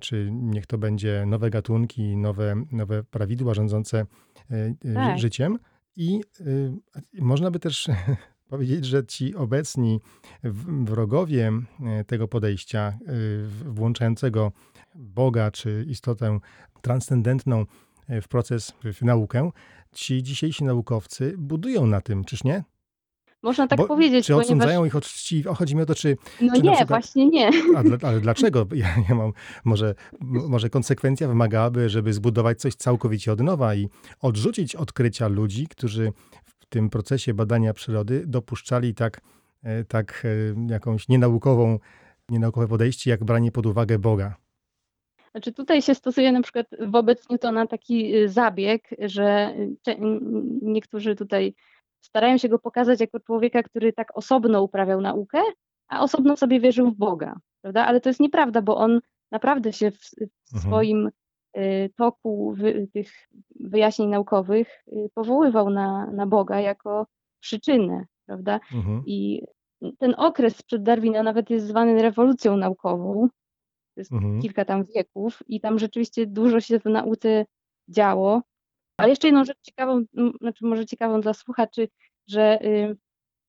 czy 0.02 0.30
niech 0.32 0.66
to 0.66 0.78
będzie 0.78 1.24
nowe 1.28 1.50
gatunki, 1.50 2.18
nowe, 2.18 2.64
nowe 2.72 3.04
prawidła 3.04 3.54
rządzące 3.54 4.00
e, 4.00 4.56
e, 4.86 4.94
Tak. 4.94 5.20
życiem. 5.20 5.60
I 5.96 6.22
y, 6.42 6.74
można 7.22 7.52
by 7.52 7.60
też 7.60 7.90
powiedzieć, 8.50 8.86
że 8.86 9.06
ci 9.06 9.36
obecni 9.36 10.00
wrogowie 10.84 11.52
e, 11.86 12.04
tego 12.04 12.28
podejścia, 12.28 12.98
włączającego 13.66 14.52
Boga 14.96 15.52
czy 15.52 15.86
istotę 15.88 16.40
transcendentną 16.82 17.66
e, 18.08 18.22
w 18.22 18.28
proces, 18.28 18.74
w 18.84 19.02
naukę, 19.02 19.52
ci 19.96 20.24
dzisiejsi 20.24 20.64
naukowcy 20.64 21.36
budują 21.38 21.86
na 21.86 22.02
tym, 22.02 22.24
czyż 22.26 22.44
nie? 22.44 22.64
Można 23.44 23.68
tak 23.68 23.78
Bo, 23.78 23.88
powiedzieć, 23.88 24.26
czy 24.26 24.34
ponieważ... 24.34 24.46
odsądzają 24.46 24.86
ich 24.86 24.96
od 24.96 25.06
czci? 25.06 25.48
O, 25.48 25.54
chodzi 25.54 25.76
mi 25.76 25.82
o 25.82 25.86
to, 25.86 25.96
czy, 25.96 26.18
No 26.42 26.56
czy 26.56 26.62
nie, 26.62 26.72
przykład- 26.72 26.88
właśnie 26.90 27.28
nie. 27.30 27.50
a, 27.78 27.84
dla- 27.84 28.10
ale 28.10 28.20
dlaczego? 28.20 28.68
Ja, 28.76 28.88
ja 29.10 29.16
mam, 29.16 29.32
może, 29.66 29.96
może 30.22 30.70
konsekwencja 30.70 31.28
wymagałaby, 31.28 31.90
żeby 31.90 32.14
zbudować 32.14 32.60
coś 32.60 32.76
całkowicie 32.76 33.32
od 33.32 33.40
nowa 33.40 33.76
i 33.76 33.90
odrzucić 34.20 34.76
odkrycia 34.76 35.28
ludzi, 35.28 35.68
którzy 35.68 36.14
w 36.46 36.66
tym 36.66 36.90
procesie 36.90 37.34
badania 37.34 37.74
przyrody 37.74 38.24
dopuszczali 38.28 38.94
tak, 38.96 39.22
e, 39.64 39.84
tak 39.84 40.24
e, 40.26 40.72
jakąś 40.72 41.08
nienaukową, 41.10 41.80
nienaukowe 42.30 42.68
podejście, 42.68 43.12
jak 43.12 43.24
branie 43.24 43.52
pod 43.52 43.66
uwagę 43.66 44.00
Boga. 44.00 44.36
Znaczy 45.32 45.54
tutaj 45.54 45.82
się 45.82 45.96
stosuje 45.96 46.32
na 46.32 46.42
przykład 46.42 46.68
wobec 46.88 47.30
Newtona 47.30 47.68
taki 47.68 48.16
y, 48.16 48.30
zabieg, 48.30 48.90
że 49.00 49.56
y, 49.88 49.98
niektórzy 50.62 51.16
tutaj 51.16 51.54
starają 52.02 52.38
się 52.38 52.50
go 52.50 52.60
pokazać 52.60 53.00
jako 53.00 53.20
człowieka, 53.20 53.64
który 53.64 53.94
tak 53.94 54.18
osobno 54.18 54.64
uprawiał 54.64 55.02
naukę, 55.02 55.42
a 55.88 56.04
osobno 56.04 56.38
sobie 56.38 56.60
wierzył 56.60 56.92
w 56.92 56.96
Boga, 56.98 57.36
prawda? 57.62 57.86
Ale 57.86 58.02
to 58.02 58.10
jest 58.10 58.20
nieprawda, 58.20 58.62
bo 58.62 58.78
on 58.78 59.00
naprawdę 59.32 59.74
się 59.74 59.92
w, 59.92 60.00
w 60.00 60.56
Mhm. 60.56 60.62
swoim 60.72 61.10
y, 61.58 61.90
toku 61.98 62.54
wy, 62.58 62.88
tych 62.94 63.12
wyjaśnień 63.60 64.10
naukowych 64.10 64.84
powoływał 65.14 65.70
na, 65.70 66.06
na 66.12 66.26
Boga 66.26 66.60
jako 66.60 67.08
przyczynę, 67.40 68.06
prawda? 68.26 68.60
Mhm. 68.74 69.04
I 69.06 69.42
ten 69.98 70.16
okres 70.18 70.62
przed 70.62 70.84
Darwina 70.84 71.24
nawet 71.24 71.50
jest 71.50 71.68
zwany 71.68 72.02
rewolucją 72.02 72.58
naukową. 72.58 73.28
Jest 74.02 74.12
Mhm. 74.12 74.42
kilka 74.42 74.66
tam 74.66 74.86
wieków 74.96 75.40
i 75.48 75.62
tam 75.62 75.80
rzeczywiście 75.80 76.28
dużo 76.28 76.60
się 76.60 76.80
w 76.80 76.86
nauce 76.86 77.46
działo. 77.88 78.42
Ale 78.98 79.10
jeszcze 79.10 79.28
jedną 79.28 79.46
rzecz 79.46 79.58
ciekawą, 79.62 80.04
znaczy 80.42 80.66
może 80.66 80.86
ciekawą 80.86 81.22
dla 81.22 81.34
słuchaczy, 81.34 81.88
że 82.28 82.60
y, 82.66 82.98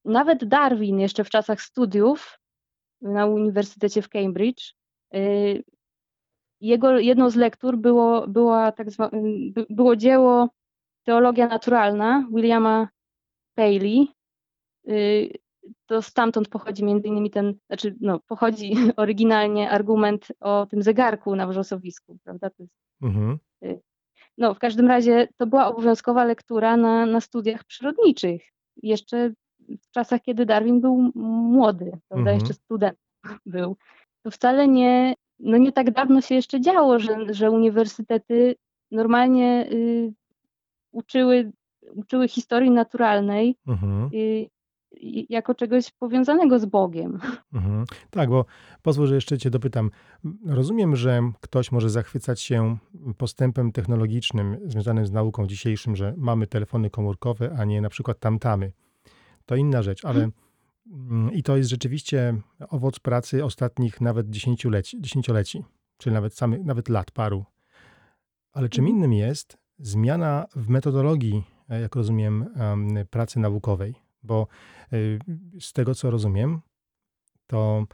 nawet 0.05 0.45
Darwin 0.45 0.99
jeszcze 1.01 1.25
w 1.25 1.31
czasach 1.31 1.61
studiów 1.63 2.39
na 3.01 3.27
Uniwersytecie 3.27 4.03
w 4.03 4.09
Cambridge, 4.09 4.75
y, 5.15 5.63
jego 6.61 6.99
jedną 6.99 7.31
z 7.31 7.37
lektur 7.37 7.77
było, 7.79 8.29
była 8.29 8.73
tak 8.73 8.91
zwa, 8.91 9.07
y, 9.09 9.11
by- 9.53 9.67
było 9.71 9.97
dzieło 9.97 10.49
Teologia 11.07 11.47
naturalna 11.49 12.27
Williama 12.35 12.89
Paley. 13.55 14.07
Y, 14.89 15.31
To 15.93 16.03
stamtąd 16.03 16.49
pochodzi 16.49 16.85
między 16.85 17.09
innymi 17.09 17.31
ten, 17.31 17.55
znaczy 17.67 17.97
no, 18.01 18.21
pochodzi 18.27 18.73
oryginalnie 18.97 19.71
argument 19.71 20.29
o 20.41 20.67
tym 20.67 20.83
zegarku 20.83 21.37
na 21.37 21.47
wrzosowisku, 21.47 22.19
prawda? 22.25 22.51
Jest, 22.59 22.73
Mhm. 23.03 23.39
no, 24.39 24.55
w 24.55 24.59
każdym 24.59 24.87
razie 24.87 25.29
to 25.37 25.47
była 25.47 25.67
obowiązkowa 25.67 26.25
lektura 26.25 26.77
na, 26.77 27.07
na 27.07 27.21
studiach 27.21 27.65
przyrodniczych. 27.65 28.43
Jeszcze 28.83 29.33
w 29.69 29.91
czasach, 29.91 30.23
kiedy 30.23 30.47
Darwin 30.47 30.81
był 30.81 31.11
młody, 31.15 31.85
prawda? 32.09 32.31
Mhm. 32.31 32.35
Jeszcze 32.39 32.55
student 32.55 32.99
był. 33.47 33.77
To 34.23 34.31
wcale 34.31 34.69
nie, 34.69 35.15
no 35.39 35.57
nie 35.57 35.73
tak 35.73 35.91
dawno 35.91 36.21
się 36.21 36.35
jeszcze 36.35 36.61
działo, 36.61 36.99
że, 36.99 37.35
że 37.35 37.51
uniwersytety 37.51 38.55
normalnie 38.91 39.69
y, 39.73 40.13
uczyły, 40.93 41.53
uczyły 41.95 42.29
historii 42.29 42.71
naturalnej 42.71 43.57
Mhm. 43.67 44.11
y, 44.15 44.17
y, 44.17 44.51
jako 45.29 45.55
czegoś 45.55 45.91
powiązanego 45.91 46.59
z 46.59 46.65
Bogiem. 46.65 47.19
Mhm. 47.53 47.85
Tak, 48.11 48.31
bo 48.31 48.45
pozwól, 48.83 49.07
że 49.07 49.15
jeszcze 49.15 49.39
Cię 49.39 49.51
dopytam. 49.51 49.91
Rozumiem, 50.47 50.97
że 50.97 51.33
ktoś 51.41 51.73
może 51.73 51.91
zachwycać 51.91 52.41
się 52.41 52.77
postępem 53.17 53.73
technologicznym 53.73 54.57
związanym 54.65 55.07
z 55.07 55.13
nauką 55.13 55.47
dzisiejszym, 55.47 55.97
że 55.97 56.15
mamy 56.17 56.47
telefony 56.47 56.91
komórkowe, 56.91 57.57
a 57.59 57.65
nie 57.65 57.81
na 57.81 57.89
przykład 57.89 58.19
tamtamy. 58.21 58.73
To 59.47 59.57
inna 59.57 59.83
rzecz, 59.83 60.05
ale 60.05 60.31
mm, 60.93 61.33
i 61.33 61.43
to 61.43 61.57
jest 61.57 61.71
rzeczywiście 61.71 62.35
owoc 62.69 62.99
pracy 62.99 63.45
ostatnich 63.45 64.01
nawet 64.01 64.31
dziesięcioleci, 64.31 65.01
dziesięcioleci 65.01 65.65
czy 65.97 66.11
nawet, 66.11 66.35
samych, 66.35 66.65
nawet 66.65 66.89
lat 66.89 67.11
paru. 67.11 67.45
Ale 68.53 68.69
czym 68.69 68.85
Mhm. 68.85 68.99
innym 68.99 69.13
jest 69.13 69.59
zmiana 69.79 70.47
w 70.57 70.69
metodologii, 70.69 71.43
e, 71.69 71.81
jak 71.81 71.97
rozumiem, 71.97 72.49
em, 72.57 72.89
pracy 73.11 73.41
naukowej, 73.41 73.95
bo 74.23 74.47
y, 74.93 75.19
z 75.61 75.73
tego 75.73 75.95
co 75.95 76.11
rozumiem, 76.11 76.61
to 77.47 77.87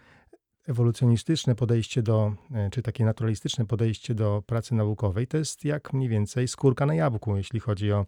ewolucjonistyczne 0.69 1.55
podejście 1.55 2.03
do, 2.03 2.35
e, 2.55 2.71
czy 2.71 2.83
takie 2.83 3.05
naturalistyczne 3.05 3.67
podejście 3.67 4.15
do 4.15 4.43
pracy 4.47 4.75
naukowej, 4.75 5.27
to 5.27 5.37
jest 5.37 5.65
jak 5.65 5.93
mniej 5.93 6.09
więcej 6.09 6.49
skórka 6.49 6.87
na 6.87 6.95
jabłku, 6.95 7.37
jeśli 7.37 7.61
chodzi 7.61 7.93
o 7.93 8.07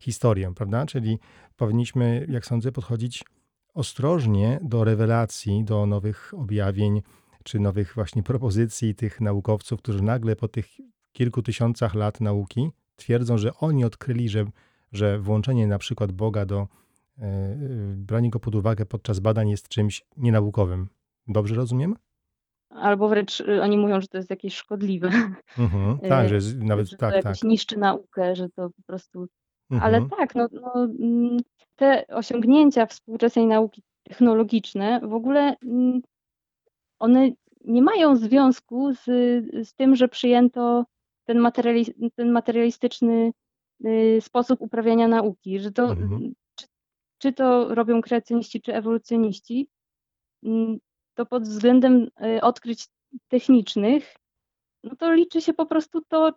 historię, 0.00 0.52
prawda? 0.54 0.86
Czyli 0.86 1.18
powinniśmy, 1.56 2.26
jak 2.30 2.46
sądzę, 2.46 2.72
podchodzić 2.72 3.24
ostrożnie 3.74 4.60
do 4.62 4.84
rewelacji, 4.84 5.64
do 5.64 5.86
nowych 5.86 6.34
objawień, 6.36 7.02
czy 7.44 7.60
nowych 7.60 7.94
właśnie 7.94 8.22
propozycji 8.22 8.94
tych 8.94 9.20
naukowców, 9.20 9.82
którzy 9.82 10.02
nagle 10.02 10.36
po 10.36 10.48
tych 10.48 10.66
kilku 11.12 11.42
tysiącach 11.42 11.94
lat 11.94 12.20
nauki 12.20 12.70
twierdzą, 12.96 13.38
że 13.38 13.54
oni 13.54 13.84
odkryli, 13.84 14.28
że, 14.28 14.44
że 14.92 15.18
włączenie 15.18 15.66
na 15.66 15.78
przykład 15.78 16.12
Boga 16.12 16.46
do 16.46 16.68
branie 17.96 18.30
go 18.30 18.40
pod 18.40 18.54
uwagę 18.54 18.86
podczas 18.86 19.20
badań 19.20 19.50
jest 19.50 19.68
czymś 19.68 20.04
nienaukowym. 20.16 20.88
Dobrze 21.26 21.54
rozumiem? 21.54 21.96
Albo 22.70 23.08
wręcz 23.08 23.40
y, 23.40 23.62
oni 23.62 23.78
mówią, 23.78 24.00
że 24.00 24.08
to 24.08 24.16
jest 24.16 24.30
jakieś 24.30 24.54
szkodliwe, 24.54 25.10
Mhm. 25.58 25.98
E, 26.02 26.08
Tak, 26.08 26.28
że 26.28 26.34
jest, 26.34 26.58
nawet 26.58 26.88
że 26.88 26.96
to 26.96 27.00
tak, 27.00 27.14
jakoś 27.14 27.40
tak. 27.40 27.50
niszczy 27.50 27.78
naukę, 27.78 28.36
że 28.36 28.48
to 28.48 28.70
po 28.70 28.82
prostu 28.86 29.26
Ale 29.80 29.98
Mhm. 29.98 30.10
tak, 30.20 30.34
no, 30.34 30.48
no, 30.52 30.84
mm, 30.84 31.36
te 31.76 32.06
osiągnięcia 32.08 32.86
współczesnej 32.86 33.46
nauki 33.46 33.82
technologiczne 34.02 35.00
w 35.00 35.14
ogóle 35.14 35.56
mm, 35.62 36.00
one 36.98 37.30
nie 37.64 37.82
mają 37.82 38.16
związku 38.16 38.92
z, 38.94 39.04
z 39.68 39.74
tym, 39.74 39.96
że 39.96 40.08
przyjęto 40.08 40.84
ten, 41.24 41.38
materiali, 41.38 41.86
ten 42.16 42.32
materialistyczny 42.32 43.32
y, 43.86 44.18
sposób 44.20 44.60
uprawiania 44.60 45.08
nauki, 45.08 45.60
że 45.60 45.72
to 45.72 45.90
Mhm. 45.90 46.32
Czy, 47.22 47.32
to 47.32 47.74
robią 47.74 48.00
kreacjoniści, 48.02 48.60
czy 48.60 48.74
ewolucjoniści, 48.74 49.68
mm, 50.44 50.78
to 51.14 51.26
pod 51.26 51.42
względem 51.42 52.08
y, 52.36 52.40
odkryć 52.40 52.86
technicznych, 53.28 54.16
no 54.84 54.96
to 54.96 55.12
liczy 55.12 55.40
się 55.40 55.52
po 55.54 55.66
prostu 55.66 56.00
to, 56.08 56.28
y, 56.28 56.32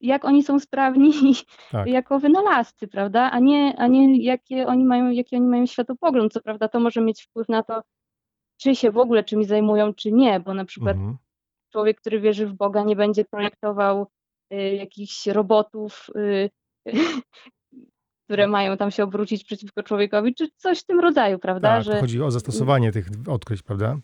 jak 0.00 0.24
oni 0.24 0.42
są 0.42 0.58
sprawni 0.60 1.12
Tak. 1.72 1.86
jako 1.86 2.18
wynalazcy, 2.20 2.88
prawda? 2.88 3.30
A 3.30 3.38
nie, 3.38 3.76
a 3.78 3.86
nie 3.86 4.22
jakie 4.22 4.66
oni 4.66 4.84
mają, 4.84 5.10
jaki 5.10 5.36
oni 5.36 5.46
mają 5.46 5.66
światopogląd. 5.66 6.32
Co 6.32 6.40
prawda, 6.40 6.68
to 6.68 6.80
może 6.80 7.00
mieć 7.00 7.22
wpływ 7.22 7.48
na 7.48 7.62
to, 7.62 7.82
czy 8.56 8.76
się 8.76 8.90
w 8.90 8.98
ogóle 8.98 9.24
czymś 9.24 9.46
zajmują, 9.46 9.94
czy 9.94 10.12
nie, 10.12 10.40
bo 10.40 10.54
na 10.54 10.64
przykład 10.64 10.96
Mhm. 10.96 11.16
człowiek, 11.72 12.00
który 12.00 12.20
wierzy 12.20 12.46
w 12.46 12.54
Boga, 12.54 12.82
nie 12.82 12.96
będzie 12.96 13.24
projektował 13.24 14.06
y, 14.52 14.56
jakichś 14.56 15.26
robotów, 15.26 16.06
y, 16.16 16.50
które 18.24 18.46
mają 18.46 18.76
tam 18.76 18.90
się 18.90 19.04
obrócić 19.04 19.44
przeciwko 19.44 19.82
człowiekowi, 19.82 20.34
czy 20.34 20.48
coś 20.56 20.80
w 20.80 20.86
tym 20.86 21.00
rodzaju, 21.00 21.38
prawda? 21.38 21.68
Tak, 21.68 21.84
Że 21.84 22.00
chodzi 22.00 22.22
o 22.22 22.30
zastosowanie 22.30 22.92
tych 22.92 23.06
odkryć, 23.26 23.62
prawda? 23.62 23.96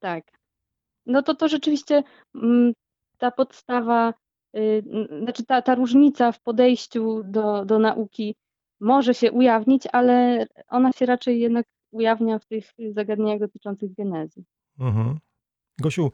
tak. 0.00 0.24
No 1.06 1.22
to 1.22 1.34
to 1.34 1.48
rzeczywiście 1.48 2.02
mm, 2.34 2.72
ta 3.18 3.30
podstawa, 3.30 4.14
y, 4.56 4.82
znaczy 5.22 5.44
ta, 5.44 5.62
ta 5.62 5.74
różnica 5.74 6.32
w 6.32 6.40
podejściu 6.40 7.22
do, 7.24 7.64
do 7.64 7.78
nauki 7.78 8.34
może 8.80 9.14
się 9.14 9.32
ujawnić, 9.32 9.82
ale 9.92 10.46
ona 10.68 10.92
się 10.92 11.06
raczej 11.06 11.40
jednak 11.40 11.66
ujawnia 11.90 12.38
w 12.38 12.46
tych 12.46 12.72
zagadnieniach 12.90 13.40
dotyczących 13.40 13.94
genezy. 13.94 14.44
Mhm. 14.78 15.18
Gosiu, 15.80 16.12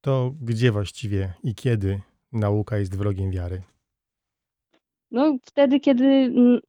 to 0.00 0.34
gdzie 0.40 0.72
właściwie 0.72 1.32
i 1.42 1.54
kiedy 1.54 2.00
nauka 2.32 2.78
jest 2.78 2.96
wrogiem 2.96 3.30
wiary? 3.30 3.62
No 5.10 5.36
wtedy, 5.44 5.80
kiedy, 5.80 6.04
mm, 6.04 6.60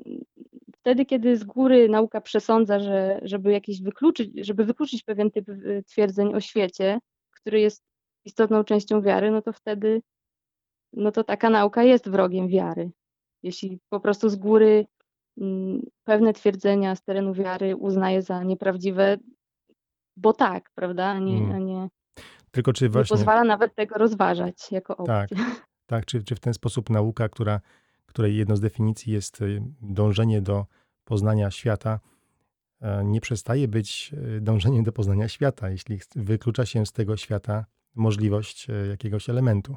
wtedy, 0.75 1.05
kiedy 1.05 1.37
z 1.37 1.43
góry 1.43 1.89
nauka 1.89 2.21
przesądza, 2.21 2.79
że 2.79 3.19
żeby 3.23 3.51
jakieś 3.51 3.81
wykluczyć, 3.81 4.31
żeby 4.45 4.65
wykluczyć 4.65 5.03
pewien 5.03 5.31
typ 5.31 5.45
twierdzeń 5.87 6.33
o 6.35 6.39
świecie, 6.39 6.99
który 7.35 7.59
jest 7.59 7.83
istotną 8.25 8.63
częścią 8.63 9.01
wiary, 9.01 9.31
no 9.31 9.41
to 9.41 9.53
wtedy, 9.53 10.01
no 10.93 11.11
to 11.11 11.23
taka 11.23 11.49
nauka 11.49 11.83
jest 11.83 12.09
wrogiem 12.09 12.47
wiary. 12.47 12.91
Jeśli 13.43 13.79
po 13.89 13.99
prostu 13.99 14.29
z 14.29 14.35
góry 14.35 14.85
mm, 15.37 15.81
pewne 16.03 16.33
twierdzenia 16.33 16.95
z 16.95 17.03
terenu 17.03 17.33
wiary 17.33 17.75
uznaje 17.75 18.21
za 18.21 18.43
nieprawdziwe, 18.43 19.17
bo 20.17 20.33
tak, 20.33 20.69
prawda, 20.75 21.05
a 21.05 21.19
nie, 21.19 21.37
Mm. 21.37 21.51
a 21.51 21.57
nie, 21.57 21.87
Tylko 22.51 22.73
czy 22.73 22.83
nie 22.83 22.89
właśnie, 22.89 23.13
pozwala 23.17 23.43
nawet 23.43 23.75
tego 23.75 23.95
rozważać 23.97 24.71
jako 24.71 25.03
tak, 25.05 25.31
opcję. 25.31 25.45
tak, 25.85 26.05
czy, 26.05 26.23
czy 26.23 26.35
w 26.35 26.39
ten 26.39 26.53
sposób 26.53 26.89
nauka, 26.89 27.29
która, 27.29 27.59
której 28.09 28.37
jedną 28.37 28.55
z 28.55 28.59
definicji 28.59 29.13
jest 29.13 29.41
y, 29.41 29.61
dążenie 29.81 30.41
do 30.41 30.65
poznania 31.05 31.51
świata, 31.51 31.99
e, 32.81 33.03
nie 33.05 33.21
przestaje 33.21 33.67
być 33.67 34.11
y, 34.37 34.41
dążeniem 34.41 34.83
do 34.83 34.91
poznania 34.91 35.27
świata, 35.27 35.69
jeśli 35.69 35.99
wyklucza 36.15 36.65
się 36.65 36.85
z 36.85 36.91
tego 36.91 37.17
świata 37.17 37.65
możliwość 37.95 38.69
e, 38.69 38.87
jakiegoś 38.87 39.29
elementu. 39.29 39.75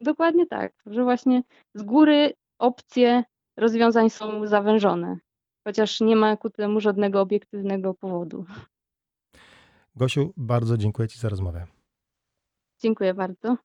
Dokładnie 0.00 0.46
tak, 0.46 0.72
że 0.86 1.04
właśnie 1.04 1.42
z 1.74 1.82
góry 1.82 2.32
opcje 2.58 3.24
rozwiązań 3.56 4.10
są 4.10 4.46
zawężone, 4.46 5.18
chociaż 5.64 6.00
nie 6.00 6.16
ma 6.16 6.36
ku 6.36 6.50
temu 6.50 6.80
żadnego 6.80 7.20
obiektywnego 7.20 7.94
powodu. 7.94 8.44
Gosiu, 9.96 10.32
bardzo 10.36 10.76
dziękuję 10.76 11.08
Ci 11.08 11.18
za 11.18 11.28
rozmowę. 11.28 11.66
Dziękuję 12.78 13.14
bardzo. 13.14 13.56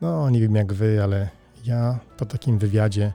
No, 0.00 0.30
nie 0.30 0.40
wiem 0.40 0.54
jak 0.54 0.72
wy, 0.72 1.02
ale 1.02 1.28
ja 1.64 1.98
po 2.16 2.26
takim 2.26 2.58
wywiadzie 2.58 3.12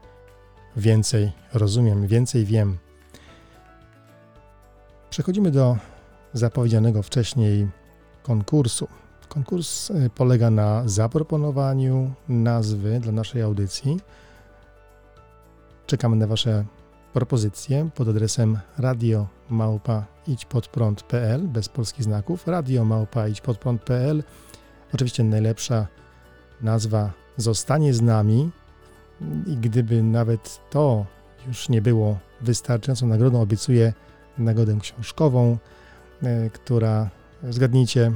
więcej 0.77 1.31
rozumiem, 1.53 2.07
więcej 2.07 2.45
wiem. 2.45 2.77
Przechodzimy 5.09 5.51
do 5.51 5.77
zapowiedzianego 6.33 7.03
wcześniej 7.03 7.67
konkursu. 8.23 8.87
Konkurs 9.29 9.89
y, 9.89 10.09
polega 10.15 10.49
na 10.49 10.83
zaproponowaniu 10.85 12.13
nazwy 12.29 12.99
dla 12.99 13.11
naszej 13.11 13.41
audycji. 13.41 13.99
Czekamy 15.87 16.15
na 16.15 16.27
Wasze 16.27 16.65
propozycje 17.13 17.89
pod 17.95 18.07
adresem 18.07 18.59
radio 18.77 19.27
małpa 19.49 20.05
idźpodprąd.pl 20.27 21.47
bez 21.47 21.69
polskich 21.69 22.03
znaków 22.03 22.47
radio 22.47 22.85
małpa 22.85 23.27
idźpodprąd.pl 23.27 24.23
Oczywiście 24.93 25.23
najlepsza 25.23 25.87
nazwa 26.61 27.22
zostanie 27.37 27.93
z 27.93 28.01
nami 28.01 28.51
i 29.47 29.57
gdyby 29.57 30.03
nawet 30.03 30.59
to 30.69 31.05
już 31.47 31.69
nie 31.69 31.81
było 31.81 32.17
wystarczającą 32.41 33.07
nagrodą, 33.07 33.41
obiecuję 33.41 33.93
nagrodę 34.37 34.77
książkową, 34.79 35.57
e, 36.23 36.49
która, 36.49 37.09
zgadnijcie, 37.49 38.11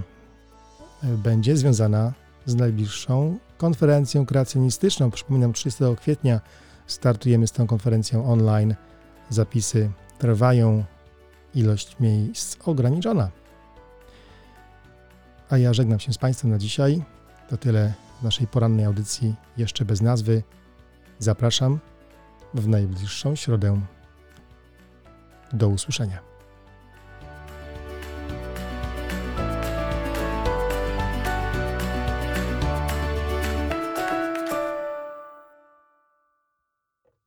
e, 1.03 1.07
będzie 1.07 1.57
związana 1.57 2.13
z 2.45 2.55
najbliższą 2.55 3.38
konferencją 3.57 4.26
kreacjonistyczną. 4.26 5.11
Przypominam, 5.11 5.53
30 5.53 5.84
kwietnia 5.95 6.41
startujemy 6.88 7.47
z 7.47 7.51
tą 7.51 7.68
konferencją 7.68 8.32
online. 8.32 8.76
Zapisy 9.30 9.89
trwają, 10.20 10.84
ilość 11.55 11.99
miejsc 11.99 12.57
ograniczona. 12.65 13.30
A 15.49 15.57
ja 15.57 15.74
żegnam 15.74 15.99
się 15.99 16.13
z 16.13 16.18
Państwem 16.18 16.51
na 16.51 16.57
dzisiaj. 16.57 17.03
To 17.49 17.57
tyle 17.57 17.93
naszej 18.24 18.47
porannej 18.47 18.86
audycji, 18.86 19.36
jeszcze 19.57 19.86
bez 19.86 20.01
nazwy. 20.01 20.43
Zapraszam 21.20 21.80
w 22.53 22.68
najbliższą 22.68 23.36
środę. 23.36 23.82
Do 25.53 25.68
usłyszenia. 25.70 26.20